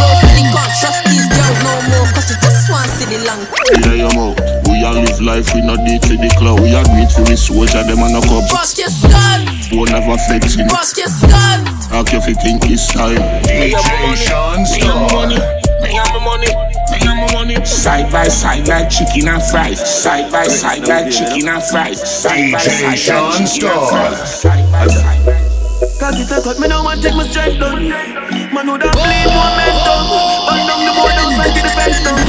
[0.00, 0.44] Roll for the
[0.80, 1.09] can't
[1.50, 3.42] trust no more, cause you just want see the long.
[3.82, 4.38] Hear your mouth.
[4.68, 6.60] We all live life, we not date to the cloud.
[6.60, 8.46] We admit for we soldier, them and no cup.
[8.50, 10.66] Rock your skull, Won't never flexing.
[10.68, 11.60] rock your skull.
[11.90, 13.18] How you fi think this time?
[13.44, 14.06] Me and my
[15.12, 15.38] money,
[15.82, 16.52] me and my money,
[16.90, 17.64] me and my money.
[17.66, 19.80] Side by side like chicken and fries.
[19.82, 21.98] Side by side like chicken and fries.
[22.00, 24.40] Side by side like chicken and fries.
[24.40, 25.49] Side by side.
[25.80, 27.88] Cause it a cut me now and take my strength done.
[28.52, 30.04] Man who da bleed momentum?
[30.44, 32.20] Bang down the board outside to the fence down.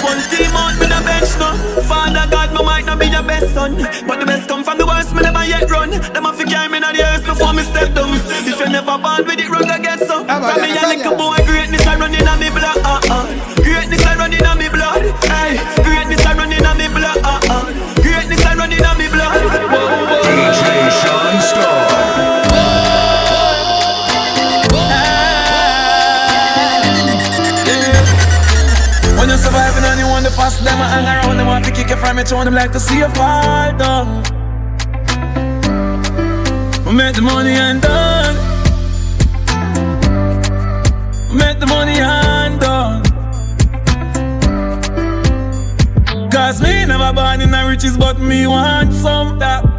[0.00, 3.52] One team out with a bench now Father God me might not be your best
[3.52, 3.76] son.
[4.08, 5.90] But the best come from the worst me never yet run.
[5.90, 8.16] Them a fi carry me in the earth before me step down.
[8.48, 11.45] If you never born with it I get some From me a little boy
[32.14, 34.22] your throne, them like to see you fall down.
[36.86, 38.36] We make the money and done.
[41.36, 43.02] Make the money and done.
[46.30, 49.75] Cause me never born in the riches, but me want some that.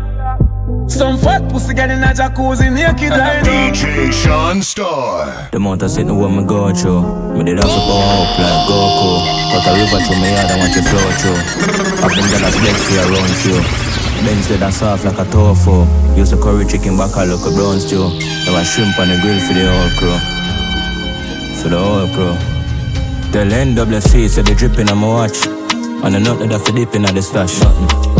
[0.97, 3.69] Some fat pussy get in a jacuzzi naked right now.
[3.69, 5.47] DJ Shaun Starr.
[5.51, 7.38] The amount of sitting what me go through.
[7.38, 9.12] Me did have to power up like Goku.
[9.53, 11.38] Cut a river through me yard and want to flow through.
[12.01, 13.62] Have them gyal a beg for your run few.
[14.25, 15.86] Benz dead and soft like a tofu.
[16.17, 18.10] Use the curry chicken back a look a brown stew.
[18.49, 20.17] Now I shrimp on the grill for the whole crew.
[21.62, 22.33] For the whole crew.
[23.29, 25.45] Tell NWC say they dripping on my watch.
[25.45, 27.62] And I nothing that for dipping at the stash.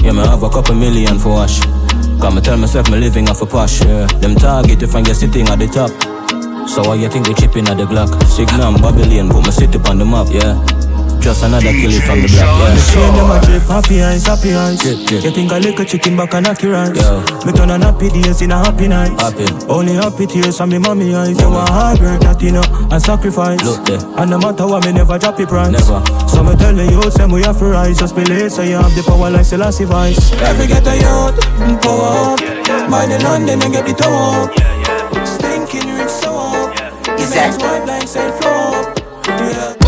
[0.06, 1.58] Yeah, me have a couple million for wash.
[2.38, 3.82] Me tell myself me living off a posh.
[3.82, 4.06] Yeah.
[4.20, 5.90] Them target if I get sitting at the top.
[6.70, 8.14] So why you think we chipping at the Glock?
[8.28, 10.77] Signal Babylon, put my city on the map, yeah.
[11.28, 13.20] Just another killing from the block, The chain yeah.
[13.20, 14.80] them a drip, happy eyes, happy eyes.
[14.80, 15.24] Drip, drip.
[15.26, 16.96] You think I lick a chicken back and knock your eyes?
[16.96, 17.20] Yo.
[17.44, 19.12] Me turn on happy days in a happy night.
[19.20, 19.44] Happy.
[19.68, 21.36] Only happy tears from me mommy eyes.
[21.36, 23.60] You a hard work that you know and sacrifice.
[23.60, 24.00] Look there.
[24.16, 25.68] And no matter what, me never drop the price.
[25.68, 26.00] Never.
[26.32, 28.00] So me tell you, say we have to rise.
[28.00, 30.32] Just believe, so you have the power like Selassie Vice.
[30.40, 31.36] Every get a youth,
[31.84, 32.40] power up.
[32.88, 35.28] By the land, then I get the toe up.
[35.28, 36.72] Stinky looking rich so
[37.20, 37.68] Exactly.
[37.68, 38.96] My blind side flow
[39.28, 39.87] Yeah.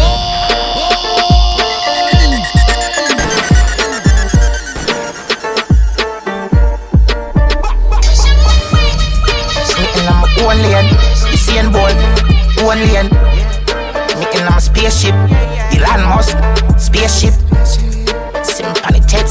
[12.70, 13.10] One lane.
[14.20, 15.16] Me in my spaceship,
[15.74, 16.38] Elon Musk,
[16.78, 17.34] spaceship.
[19.10, 19.26] Jet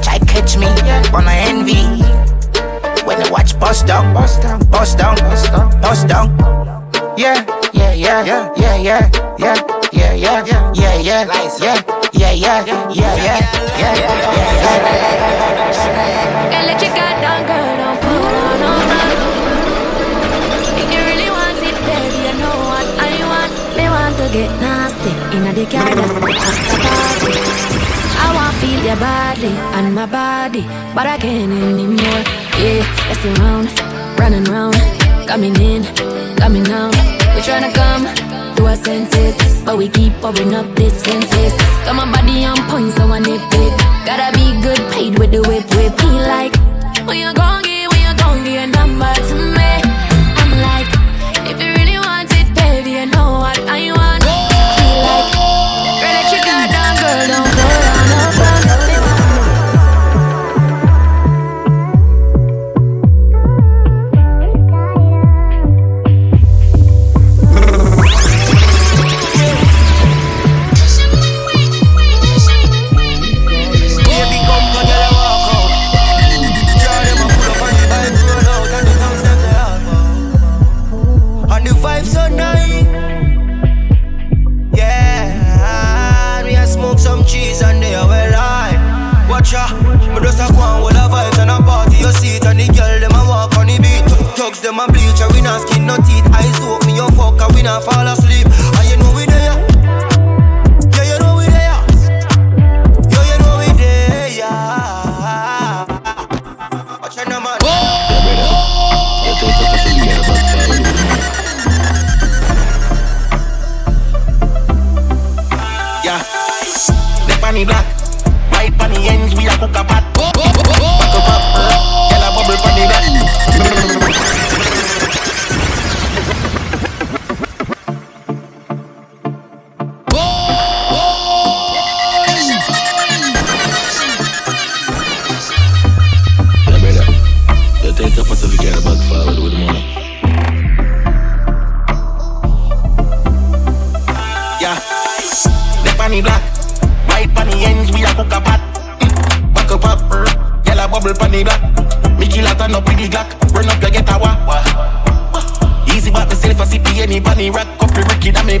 [0.00, 0.68] try catch me,
[1.12, 1.82] on a envy.
[3.04, 6.28] When you watch bust down, bust down, bust down, bust down, bust down.
[7.18, 9.10] Yeah, yeah, yeah, yeah, yeah, yeah,
[9.40, 9.56] yeah,
[9.92, 11.72] yeah, yeah, yeah, yeah, yeah, yeah,
[12.12, 13.26] yeah, yeah, yeah, yeah, yeah,
[13.78, 14.08] yeah.
[25.58, 27.34] The car, the party.
[28.22, 30.62] I want to feel your body and my body,
[30.94, 32.22] but I can't anymore.
[32.62, 33.66] Yeah, it's around,
[34.18, 34.78] running round,
[35.26, 35.82] coming in,
[36.36, 36.94] coming out.
[37.34, 38.04] We tryna come
[38.56, 41.52] to our senses, but we keep pouring up distances.
[41.84, 43.72] Got my body on point, so I nip it.
[44.06, 45.98] Gotta be good paid with the whip, whip.
[45.98, 46.54] He like,
[47.06, 49.57] when you gon' get, when you gon' get a number to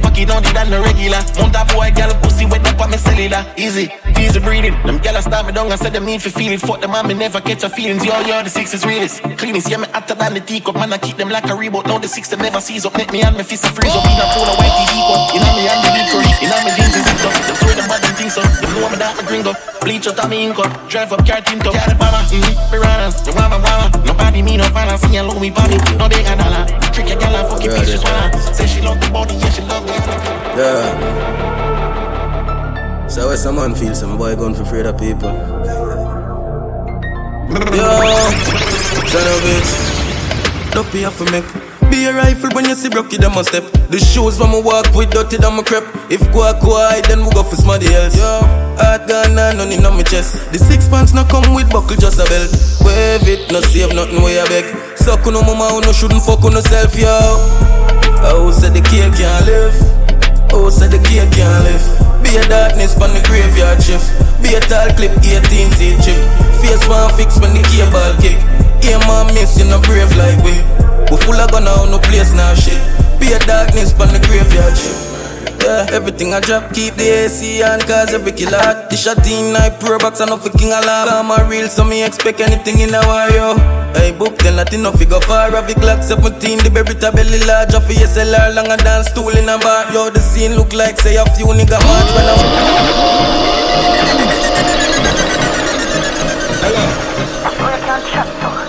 [0.00, 1.22] Pas qui dans des dalle le regular.
[1.40, 1.90] Monte à pour un
[2.50, 3.44] wet up on me cellular.
[3.56, 6.52] Easy, easy breathing Them gyal a start me down and said them need for feel
[6.52, 8.04] it Fuck them man me never catch a feelings.
[8.04, 9.22] Yo, yo, the six is realest.
[9.38, 10.74] Cleanest, yeah me hotter than the teacup.
[10.74, 11.86] Man I keep them like a reboot.
[11.86, 12.96] Now the six them never sees up.
[12.96, 14.04] Make me and me fist a freeze up.
[14.04, 16.56] In a phone a white TV cut In a me and the curry In a
[16.64, 17.34] me jeans is zipped up.
[17.46, 19.52] Them swear them bad them think so Them know me that me gringo.
[19.80, 20.70] Bleach out of me ink up.
[20.88, 21.74] Drive up car tint up.
[21.74, 24.88] Car the bomber, mm-hmm, piranhas The wama wama Nobody me no fan.
[24.88, 26.64] I see a low me body No they got dollar.
[26.92, 29.84] Trick a gal and fuck your bitch Say she love the body, yeah she love
[29.84, 29.92] me
[30.58, 31.67] Yeah.
[33.08, 35.32] So where some man feel some boy gun for afraid of people.
[37.72, 37.88] Yo,
[39.08, 39.70] son of bitch.
[40.74, 41.48] Don't pay for make.
[41.90, 43.64] Be a rifle when you see broke them a step.
[43.88, 45.84] The shoes when me walk with dirty, them a crep.
[46.10, 48.14] If go a quiet, then we go for somebody else.
[48.14, 48.44] Yo,
[48.76, 50.52] heart gone and none in on my chest.
[50.52, 52.52] The six pants no come with buckle, just a belt.
[52.84, 54.98] Wave it, no save nothing where you beg.
[54.98, 57.08] Suck on no mama, no shouldn't fuck on yourself, yo.
[58.20, 59.72] Oh, said the kid can't live.
[60.52, 62.17] Oh, said the kid can't live.
[62.28, 64.04] Be a darkness on the graveyard shift.
[64.42, 66.20] Be a tall clip, 18 seat chip.
[66.60, 68.36] Face one fix when the cable kick.
[68.84, 70.52] Aim and miss, you no brave like we.
[71.08, 72.76] We full of gun now, no place now shit.
[73.18, 75.07] Be a darkness on the graveyard shift.
[75.68, 79.68] Yeah, everything I drop, keep the AC on Cause every killer The shot in I
[79.68, 83.04] pro box and for king alarm I'm a real so me expect anything in a
[83.04, 83.52] war yo.
[83.92, 87.84] Hey book then Latin no figure far Have Glock 17 the baby belly large Off
[87.92, 89.92] your SLR longer than stool in a bar.
[89.92, 92.24] Yo the scene look like say a few nigga march when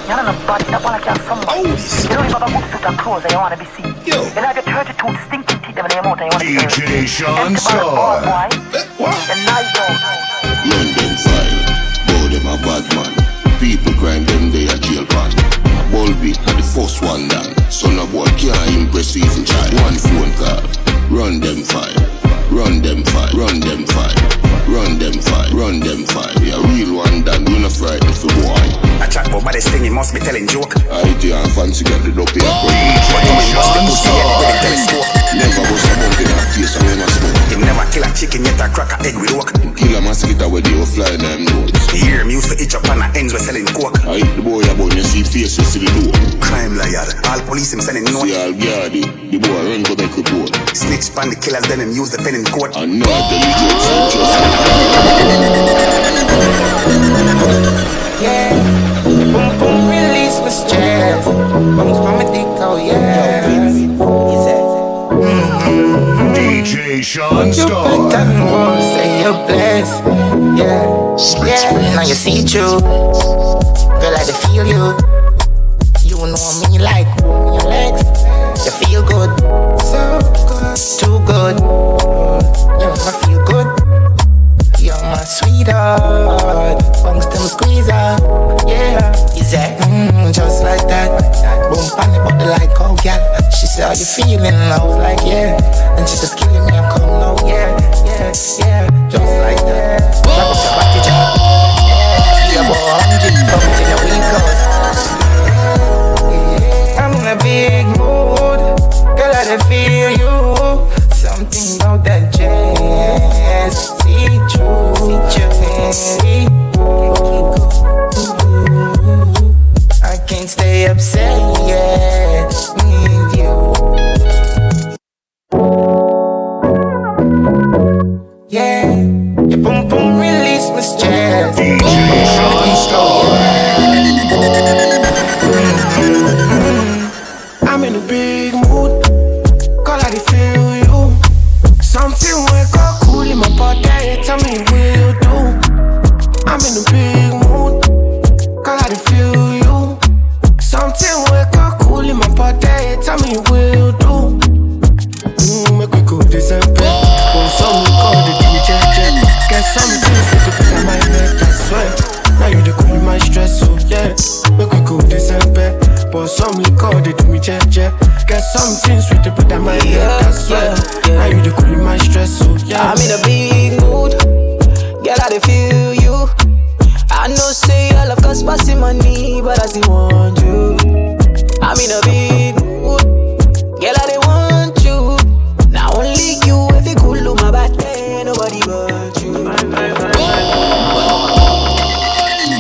[0.10, 2.10] Y'all in body that wanna get some Oh, this.
[2.10, 3.94] Don't even have a and clothes that wanna be seen.
[4.10, 4.26] Yo.
[4.26, 7.06] You have your 32 stinking teeth them in the amount that wanna be seen.
[7.06, 8.50] DJ Shaun Starr.
[8.74, 9.14] Eh, what?
[9.30, 10.02] And now you don't.
[10.66, 11.62] London file.
[12.10, 13.14] Boy, them a bad man.
[13.62, 15.30] People crime them, they are jail pan.
[15.94, 17.54] Bulby had the first one down.
[17.70, 19.78] Son of boy can't impress even child.
[19.86, 20.66] One phone call.
[21.14, 21.94] Run them file.
[22.50, 23.30] Run them file.
[23.38, 26.38] Run them file run them five, run them five.
[26.46, 28.90] Yeah, real one done, we not frightened for boy.
[29.02, 30.76] I chat about body thing, he must be telling joke.
[30.92, 32.52] I do and fancy get the dopey up.
[32.52, 35.08] Oh, but he must be pussy head with a telescope.
[35.30, 37.38] Never was a bump in her face and never smoke.
[37.50, 39.50] He never kill a chicken yet a crack a egg with work.
[39.78, 41.90] Kill a mosquito where they will fly them notes.
[41.96, 43.98] Hear him used to itch up on the ends with selling coke.
[44.04, 46.14] I hit the boy about you see face you see the door.
[46.44, 48.28] Crime liar, all police him sending note.
[48.28, 50.52] See all guardy, the boy run go make report.
[50.76, 52.76] Snitch pan the killers then him use the pen in court.
[52.76, 54.59] I know I tell you jokes just
[58.22, 58.54] Yeah,
[59.04, 61.26] boom boom release my stress.
[61.26, 63.48] Boom from my dick, oh yeah.
[66.36, 67.92] DJ Shaun Starr.
[67.96, 70.04] You better know, say you're blessed.
[70.58, 70.86] Yeah,
[71.46, 71.96] yeah.
[71.96, 72.80] Now you see through.
[72.82, 74.86] Girl, I dey feel you.
[76.04, 78.04] You know me like your legs.
[78.66, 79.32] You feel good,
[79.80, 81.58] so good, too good.
[85.70, 87.92] Sweetheart, funks them squeezer.
[88.68, 91.10] Yeah, is that mm, just like that?
[91.70, 93.20] Boom, pan it, but the like, oh gal.
[93.52, 94.54] She said, How you feeling?
[94.54, 95.58] I was like, Yeah.
[95.98, 96.78] And she just killing me.
[96.78, 99.49] I'm come now, yeah, yeah, yeah, just like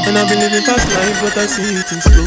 [0.10, 2.26] And I've been living past life, but I see it in slow.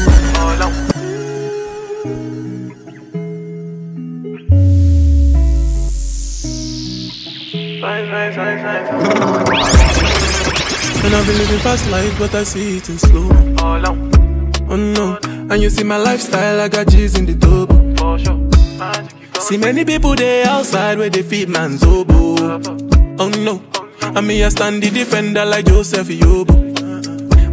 [11.03, 13.29] And I've been living fast life, but I see it in slow.
[14.69, 15.19] Oh no,
[15.51, 17.81] and you see my lifestyle, I got G's in the double.
[19.41, 22.61] See many people there outside where they feed man's oboe.
[23.19, 23.61] Oh no,
[24.01, 26.62] and me I stand the defender like Joseph Yobo.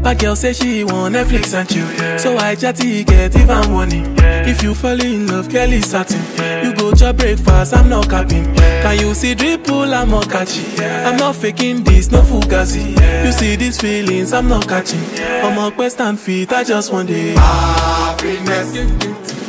[0.02, 4.02] But girl say she want Netflix and chill, so I chatty get even money.
[4.48, 6.22] If you fall in love, Kelly satin.
[6.64, 8.44] You go to breakfast, I'm not capping.
[8.54, 9.92] Can you see dripple?
[9.94, 10.64] I'm not catchy.
[10.82, 12.96] I'm not faking this, no fugazi.
[13.24, 15.04] You see these feelings, I'm not catching.
[15.20, 17.36] I'm on quest and feet, I just want it.
[17.36, 18.74] Happiness.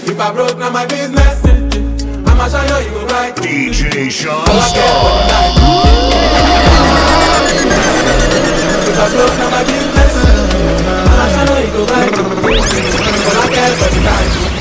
[0.03, 1.45] If I broke, now my business.
[2.27, 3.33] I'ma show you, you go right.
[3.35, 4.43] DJ Shaun
[8.83, 9.70] If I broke, now my business.
[11.61, 12.09] But I
[14.01, 14.51] time.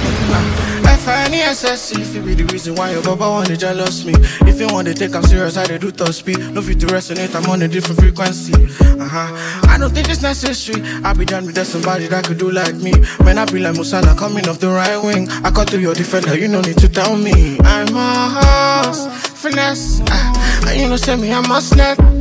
[0.84, 4.12] F-I-N-E-S-S if it be the reason why your baba wanna jealous me.
[4.46, 6.38] If you wanna take I'm serious, I dey do top speed.
[6.52, 8.52] No fit to resonate, I'm on a different frequency.
[8.84, 9.66] Uh-huh.
[9.66, 10.82] I don't think it's necessary.
[11.02, 12.92] I be done with that somebody that could do like me.
[13.24, 15.30] Man, I be like Musala coming off the right wing.
[15.42, 17.58] I cut through your defender, you no need to tell me.
[17.60, 19.06] I'm a horse,
[19.40, 20.02] finesse.
[20.04, 21.98] Uh, you know, say me, I'm a snap.
[21.98, 22.12] Uh,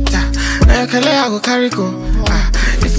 [0.66, 2.09] now you can lay, I go carry go.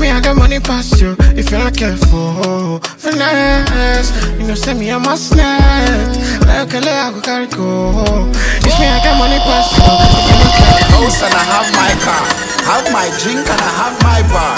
[0.01, 1.15] Me, I got money past you.
[1.37, 4.09] If you're not careful, finesse.
[4.39, 6.17] You know, say me, a snap.
[6.41, 8.27] Now you can lay, I go carry go.
[8.65, 9.85] If me, I got money past you.
[9.85, 11.05] If you're not careful.
[11.05, 12.25] House and I have my car.
[12.65, 14.50] Have my drink and I have my bar.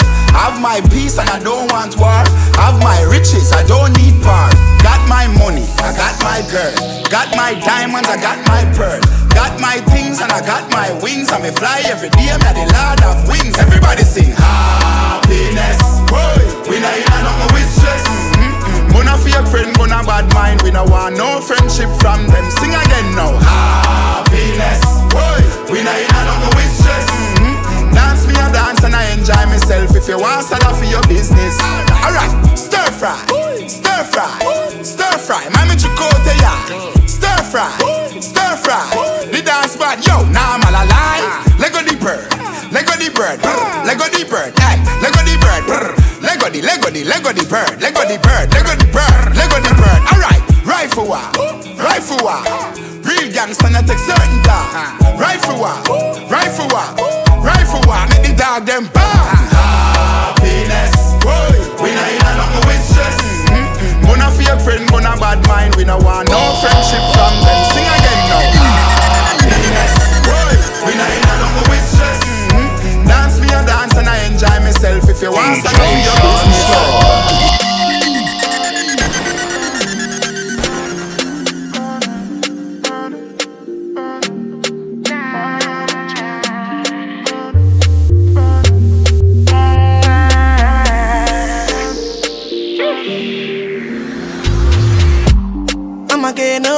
[0.64, 2.24] My peace and I don't want war.
[2.56, 4.56] Have my riches, I don't need part.
[4.80, 6.72] Got my money, I got my girl.
[7.12, 8.96] Got my diamonds, I got my pearl.
[9.36, 11.28] Got my things and I got my wings.
[11.28, 13.60] I may fly every day, I'm the lord of wings.
[13.60, 15.84] Everybody sing happiness.
[16.64, 18.00] We not in a nothing with stress.
[18.40, 18.88] Mm-mm.
[18.96, 22.48] Gonna fake friend, gonna bad mind, we no want no friendship from them.
[22.56, 23.36] Sing again now.
[23.36, 24.80] Happiness.
[25.68, 27.33] We not in a no with stress.
[28.34, 29.94] Me a dance and I enjoy myself.
[29.94, 31.54] If you want sada for your business.
[32.02, 33.14] Alright, stir fry,
[33.70, 35.46] stir fry, stir fry.
[35.54, 36.54] Mami chicote ya.
[37.06, 37.70] Stir fry,
[38.18, 38.82] stir fry.
[39.30, 41.46] The dance bad, yo, now I'm all alive.
[41.58, 42.26] Lego the bird,
[42.74, 43.38] Lego the bird,
[43.86, 45.64] Lego the bird, hey, Lego the bird,
[46.20, 49.72] Lego the, Lego the, Lego the bird, Lego the bird, Lego the bird, Lego the
[49.78, 50.02] bird.
[50.10, 51.24] Alright, rifle war,
[51.78, 52.42] rifle war.
[53.06, 54.66] Real gangsta not take certain dog.
[55.18, 55.78] Rifle war,
[56.28, 56.88] rifle war,
[58.58, 59.50] dog them bark.
[59.50, 63.16] Happiness, boy, we not in a nothing with stress.
[63.50, 64.06] Mm-hmm.
[64.06, 65.74] Bona fake friend, bona bad mind.
[65.76, 67.63] We no want no friendship from them.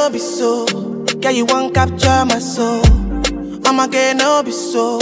[0.06, 0.66] No be so.
[1.20, 2.82] Girl, you won't capture my soul.
[3.64, 5.00] Mama get no be so.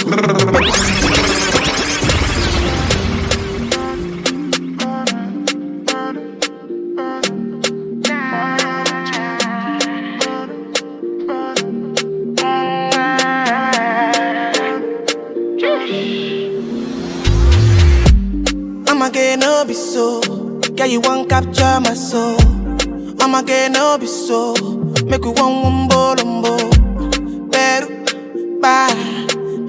[18.86, 20.20] Mama get no be so.
[20.76, 22.54] Girl, you won't capture my soul.
[23.20, 24.54] I'm a get no be so.
[25.06, 26.56] Make we one one bolombo.
[27.52, 27.88] Peru,
[28.60, 28.88] bye.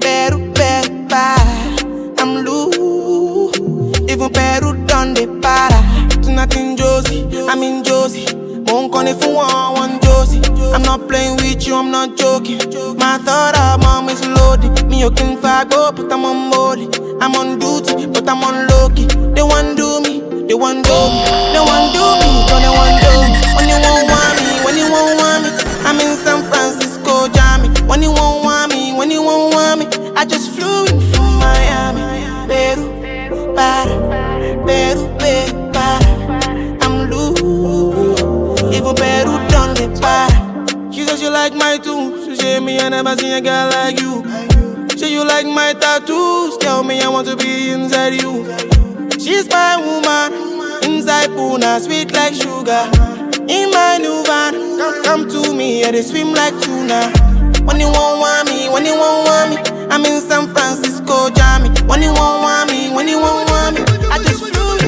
[0.00, 2.14] Peru, Peru, bye.
[2.18, 3.58] I'm loose.
[4.10, 5.80] Even Peru done the para.
[6.22, 8.26] Tonight in Josie, I'm in Josie.
[8.66, 10.40] Won't call if you want one Josie.
[10.74, 12.58] I'm not playing with you, I'm not joking.
[12.98, 14.86] My thought of mom is loaded.
[14.88, 16.88] Me, you can fag but I'm on molly.
[17.20, 19.06] I'm on duty, but I'm on low key.
[19.34, 23.00] They want do me, they want do me, they want do me, don't they want
[23.00, 23.05] do me.
[41.76, 44.24] My tunes, she say me I never seen a girl like you.
[44.96, 48.46] Say you like my tattoos, tell me I want to be inside you.
[49.20, 50.32] She's my woman,
[50.84, 52.88] inside Puna, sweet like sugar.
[53.48, 57.12] In my new van, come, come to me, yeah, they swim like tuna.
[57.66, 61.68] When you won't want me, when you won't want me, I'm in San Francisco, Jammy.
[61.84, 64.85] When you won't want me, when you won't want me, I just flew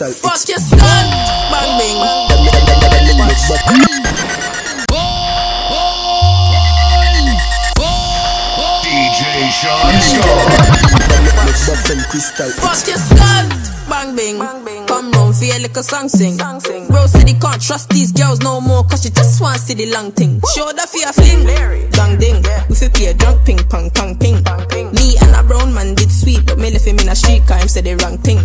[0.00, 0.80] Crystal Fuck your skull,
[1.52, 2.00] bang bang.
[8.80, 9.92] DJ Shaun.
[12.08, 12.48] Crystal.
[12.48, 13.44] Fuck your skull,
[13.90, 14.86] bang bang.
[14.86, 16.38] Come round, feel like a song sing.
[16.88, 20.12] Bro city can't trust these girls no more, cause she just want see the long
[20.12, 20.40] thing.
[20.56, 21.44] Show the fear fling.
[21.92, 24.42] Gang ding, we fi play drunk ping pong pong ping.
[26.90, 28.42] Him in a street car, him said the wrong thing.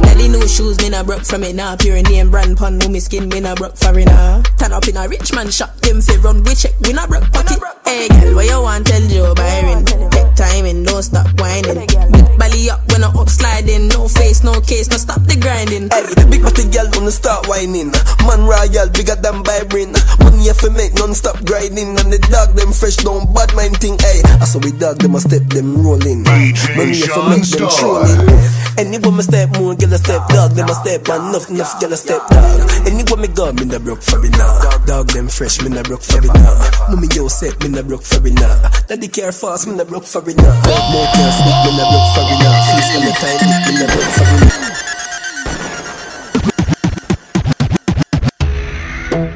[0.00, 1.76] Nelly no shoes, me na broke from it now.
[1.76, 4.40] Pure name brand pun, no me skin, me na broke for it now.
[4.56, 7.28] Turn up in a rich man shop, them fi run, we check, we na broke
[7.30, 7.60] pocket.
[7.84, 9.84] Hey girl, what you want tell Joe Byron?
[9.84, 11.84] Take time and don't stop whining.
[11.84, 15.92] Big belly up when I up sliding, no face, no case, no stop the grinding.
[15.92, 17.92] Hey, big body girl wanna start whining.
[18.24, 19.92] Man royal, bigger than Byron.
[20.24, 22.00] Money if you make non-stop grinding.
[22.00, 23.96] And the dog them fresh, don't bad mind thing.
[24.00, 26.24] Hey, I saw we dog them a step them rolling.
[26.24, 28.06] Money if you Shaun make them Starr.
[28.06, 28.38] trolling.
[28.78, 31.92] Any woman step more, girl a step dog, them a step and enough, enough, girl
[31.92, 32.70] a step dog.
[32.86, 34.54] Any woman go, me na broke for it now.
[34.86, 36.54] Dog them fresh, me na broke for it now.
[36.88, 38.54] Mommy yo set, me na broke for it now.
[38.86, 40.54] Daddy care fast, me na broke for it now.
[40.94, 42.54] More care sneak, me na broke for it now.
[42.70, 44.68] Feast on the time, me na broke for it now.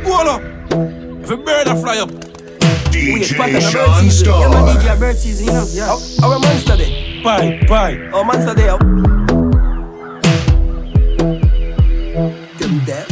[0.05, 1.23] Go on.
[1.25, 2.11] If a bird a fly up.
[2.91, 4.25] DJ pattern a bird Shaun season.
[4.25, 4.41] Starr.
[4.41, 5.66] Yeah, man, DJ a bird season, you know.
[5.73, 5.87] Yeah.
[5.87, 7.12] How, how a monster then?
[7.23, 8.11] pai, pai.
[8.12, 8.43] Oh, man,
[12.59, 13.12] Tem they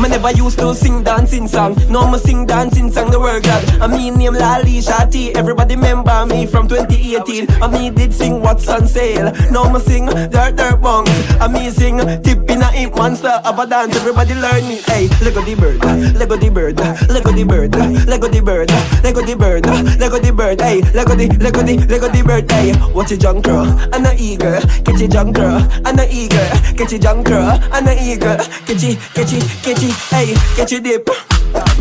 [0.00, 1.76] Me never used to sing dancing song.
[1.90, 3.62] Now me sing dancing song, the word God.
[3.82, 5.36] I mean name Lali Shati.
[5.36, 7.62] Everybody remember me from 2018.
[7.62, 9.30] I me did sing What's on Sale.
[9.50, 11.12] Now me sing Dirt Dirt Bongs.
[11.38, 13.94] I me sing Tip in a Imp Monster of a dance.
[13.94, 14.80] Everybody learn me.
[14.88, 15.84] Hey, Lego the bird,
[16.16, 16.78] Lego the bird,
[17.10, 17.74] Lego the bird,
[18.08, 18.70] Lego the bird,
[19.04, 19.66] Lego the bird,
[20.00, 20.60] Lego the bird.
[20.62, 22.50] Hey, Lego the, Lego the, Lego the bird.
[22.50, 24.60] Hey, watch it junk girl and a eagle.
[24.80, 26.48] Catch it junk girl and a eagle.
[26.78, 28.38] Catch it junk girl and a eagle.
[28.64, 29.89] Catch it, catch it, catch it.
[30.10, 31.08] Hey, catch it dip.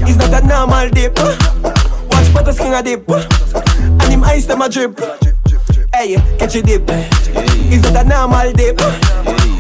[0.07, 1.18] It's not a normal dip.
[1.18, 3.10] Watch butter skin a dip.
[3.10, 4.99] And him ice them a drip.
[5.93, 6.84] Hey, catch it dip.
[6.88, 8.80] It's not a normal dip.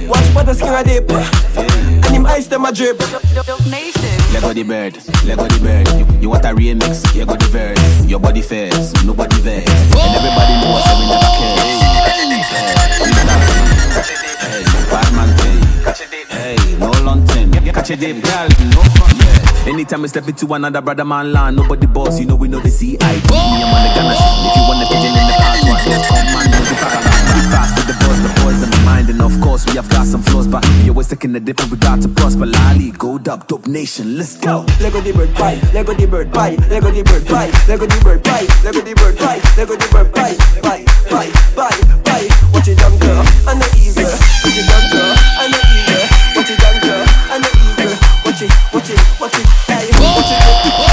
[0.09, 1.09] Watch butter skin a dip.
[1.11, 2.99] And him ice them a drip.
[2.99, 4.95] Let Lego the bird,
[5.25, 5.87] let Lego the bird.
[5.99, 7.15] You, you want a remix?
[7.15, 8.05] You got the verse.
[8.05, 9.65] Your body fares, nobody vex.
[17.89, 18.85] Catch dip, no.
[19.65, 22.19] Anytime we step into another brother man land, nobody boss.
[22.19, 23.01] You know we know the CID.
[23.01, 26.75] Me and the gonna If you the pigeon in the part one, come man, the
[26.77, 27.01] fact.
[27.33, 29.89] Be fast with the boys, the boys in my mind, and of course we have
[29.89, 32.45] got some flaws, but we always taking the different regard to prosper.
[32.45, 34.67] Lali, go dub, dope nation, let's go.
[34.79, 38.23] Lego the bird pie, Lego the bird pie, Lego the bird pie, Lego the bird
[38.23, 42.29] pie, Lego the bird pie, Lego the bird pie, pie, pie, pie, pie.
[42.53, 44.13] Watch it down, girl, and the eagle.
[44.45, 45.09] Watch it down, girl,
[45.41, 45.88] and the eagle.
[48.39, 49.45] Watch it, watch it, watch it.
[49.67, 50.88] Hey, watch it.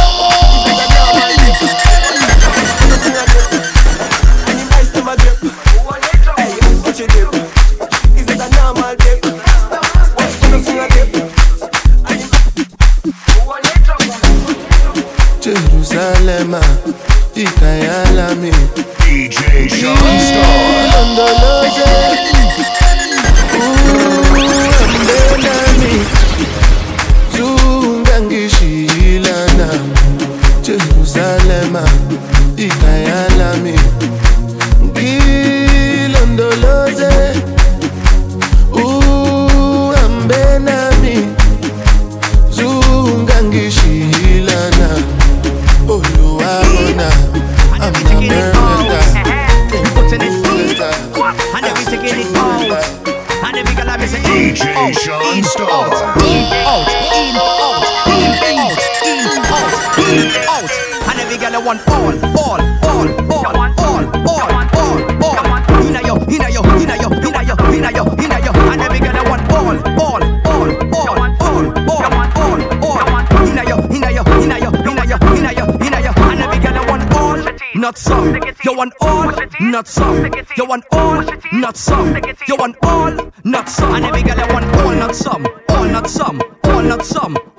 [61.57, 64.05] Gonna want all, all, all, all, all, all,
[64.37, 64.83] all,
[65.25, 65.87] all.
[65.87, 68.53] Inna yo, inna yo, inna yo, inna yo, inna yo, inna yo.
[68.53, 73.47] And then we gonna want all, all, all, all, all, all, all, all.
[73.49, 76.13] Inna yo, inna yo, inna yo, inna yo, inna yo, inna yo.
[76.29, 77.39] And then we gonna want all,
[77.75, 78.39] not some.
[78.63, 80.31] You want all, not some.
[80.59, 82.17] You want all, not some.
[82.47, 83.95] You want all, not some.
[83.95, 84.67] And every girl you want.
[84.77, 85.47] All, not some.
[85.71, 86.43] All, not some.
[86.65, 87.56] All, not some.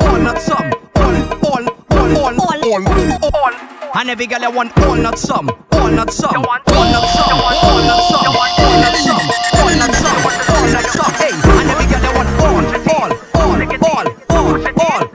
[4.07, 5.49] And every girl you want all, not some.
[5.73, 6.33] All, not some.
[6.33, 6.71] All, not some.
[6.71, 7.27] All, not some.
[7.27, 9.19] All, not some.
[9.59, 10.23] All, not some.
[10.47, 11.11] All, not some.
[11.19, 15.11] Hey, and every girl you want all, all, all, all, all, all, all, all,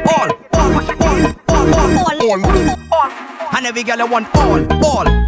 [0.00, 0.80] all, all,
[1.20, 2.46] all, all,
[2.90, 3.10] all.
[3.52, 5.19] And every girl I want all, all,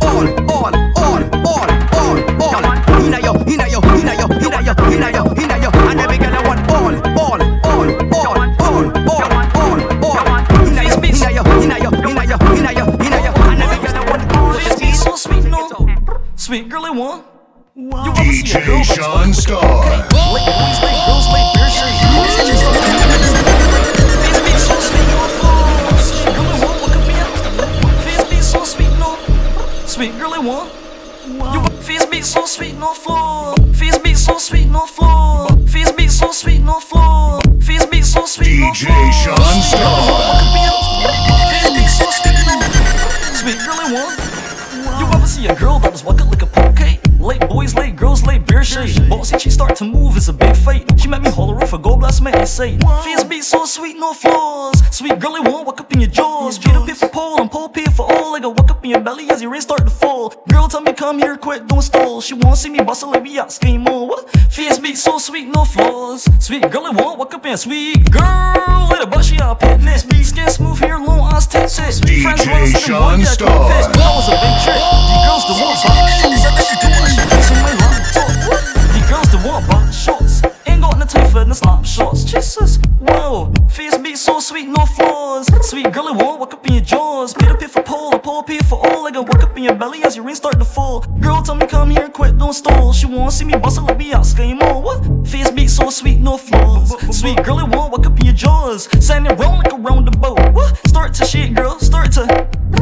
[45.22, 46.80] Ever see a girl that is walking like a poke?
[47.20, 49.08] Late boys, late girls, late beer shade.
[49.08, 50.82] Bossy, she start to move, it's a big fight.
[50.98, 52.76] She met me holler roof, a go bless me, I say.
[53.04, 54.82] Face be so sweet, no flaws.
[54.90, 56.58] Sweet girly won't walk up in your jaws.
[56.58, 58.32] Beat up here for pole and pole pay for all.
[58.32, 58.50] Like a
[58.82, 60.30] up in your belly as your race start to fall.
[60.48, 62.20] Girl, tell me come here quick, don't stall.
[62.20, 64.08] She wanna see me bustle like we out scream more.
[64.08, 64.28] What?
[64.50, 66.28] Face be so sweet, no flaws.
[66.40, 68.88] Sweet girly won't walk up in sweet girl.
[68.90, 70.02] Let a bushy out pitness.
[70.24, 71.78] Skin smooth hair, long eyes, tits.
[72.00, 73.58] DJ Friends wanna sit and Shaun one, yeah, Starr.
[73.58, 73.86] confess.
[73.86, 76.08] When I was a big trick, the girls the ones hot.
[76.18, 78.02] She said that she do what she thinks in my line.
[78.16, 78.62] Talk what?
[78.94, 80.42] The girls the one bought shorts.
[80.66, 82.24] Ain't got no time for the slop shorts.
[82.24, 83.52] Jesus, whoa.
[83.68, 85.46] Face be so sweet, no flaws.
[85.66, 87.32] Sweet girl, it won't walk up in your jaws.
[87.32, 89.04] Peter pit for pole, a pole pit for all.
[89.04, 91.00] Like a walk up in your belly as your the rain start to fall.
[91.20, 92.92] Girl, tell me come here, quick, don't stall.
[92.92, 95.26] She wanna see me bustle like me out, scream on what?
[95.26, 96.90] Face beat so sweet, no flaws.
[97.18, 98.86] Sweet girl, it won't walk up in your jaws.
[99.04, 100.38] Send it round like around the boat.
[100.52, 100.76] What?
[100.86, 102.22] Start to shit, girl, start to.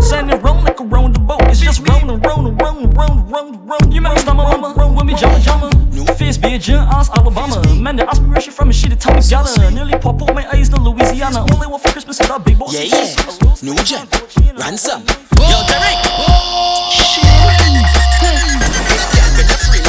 [0.01, 1.43] Send it round like around the boat.
[1.43, 3.95] It's just round and round and round and round and round and round.
[3.95, 5.71] You might stop my mama, run with me, jama jama.
[6.17, 7.63] Face bitch, ass Alabama.
[7.75, 9.71] Man, they ask me where she from and she tell me Ghana.
[9.71, 11.20] Nearly pop out my eyes to Louisiana.
[11.23, 12.73] Only one for Christmas is that big boss.
[12.73, 13.15] Yeah, yeah.
[13.63, 14.09] New gen.
[14.57, 15.03] Ransom.
[15.37, 16.01] Yo, Derek.
[19.51, 19.80] DJ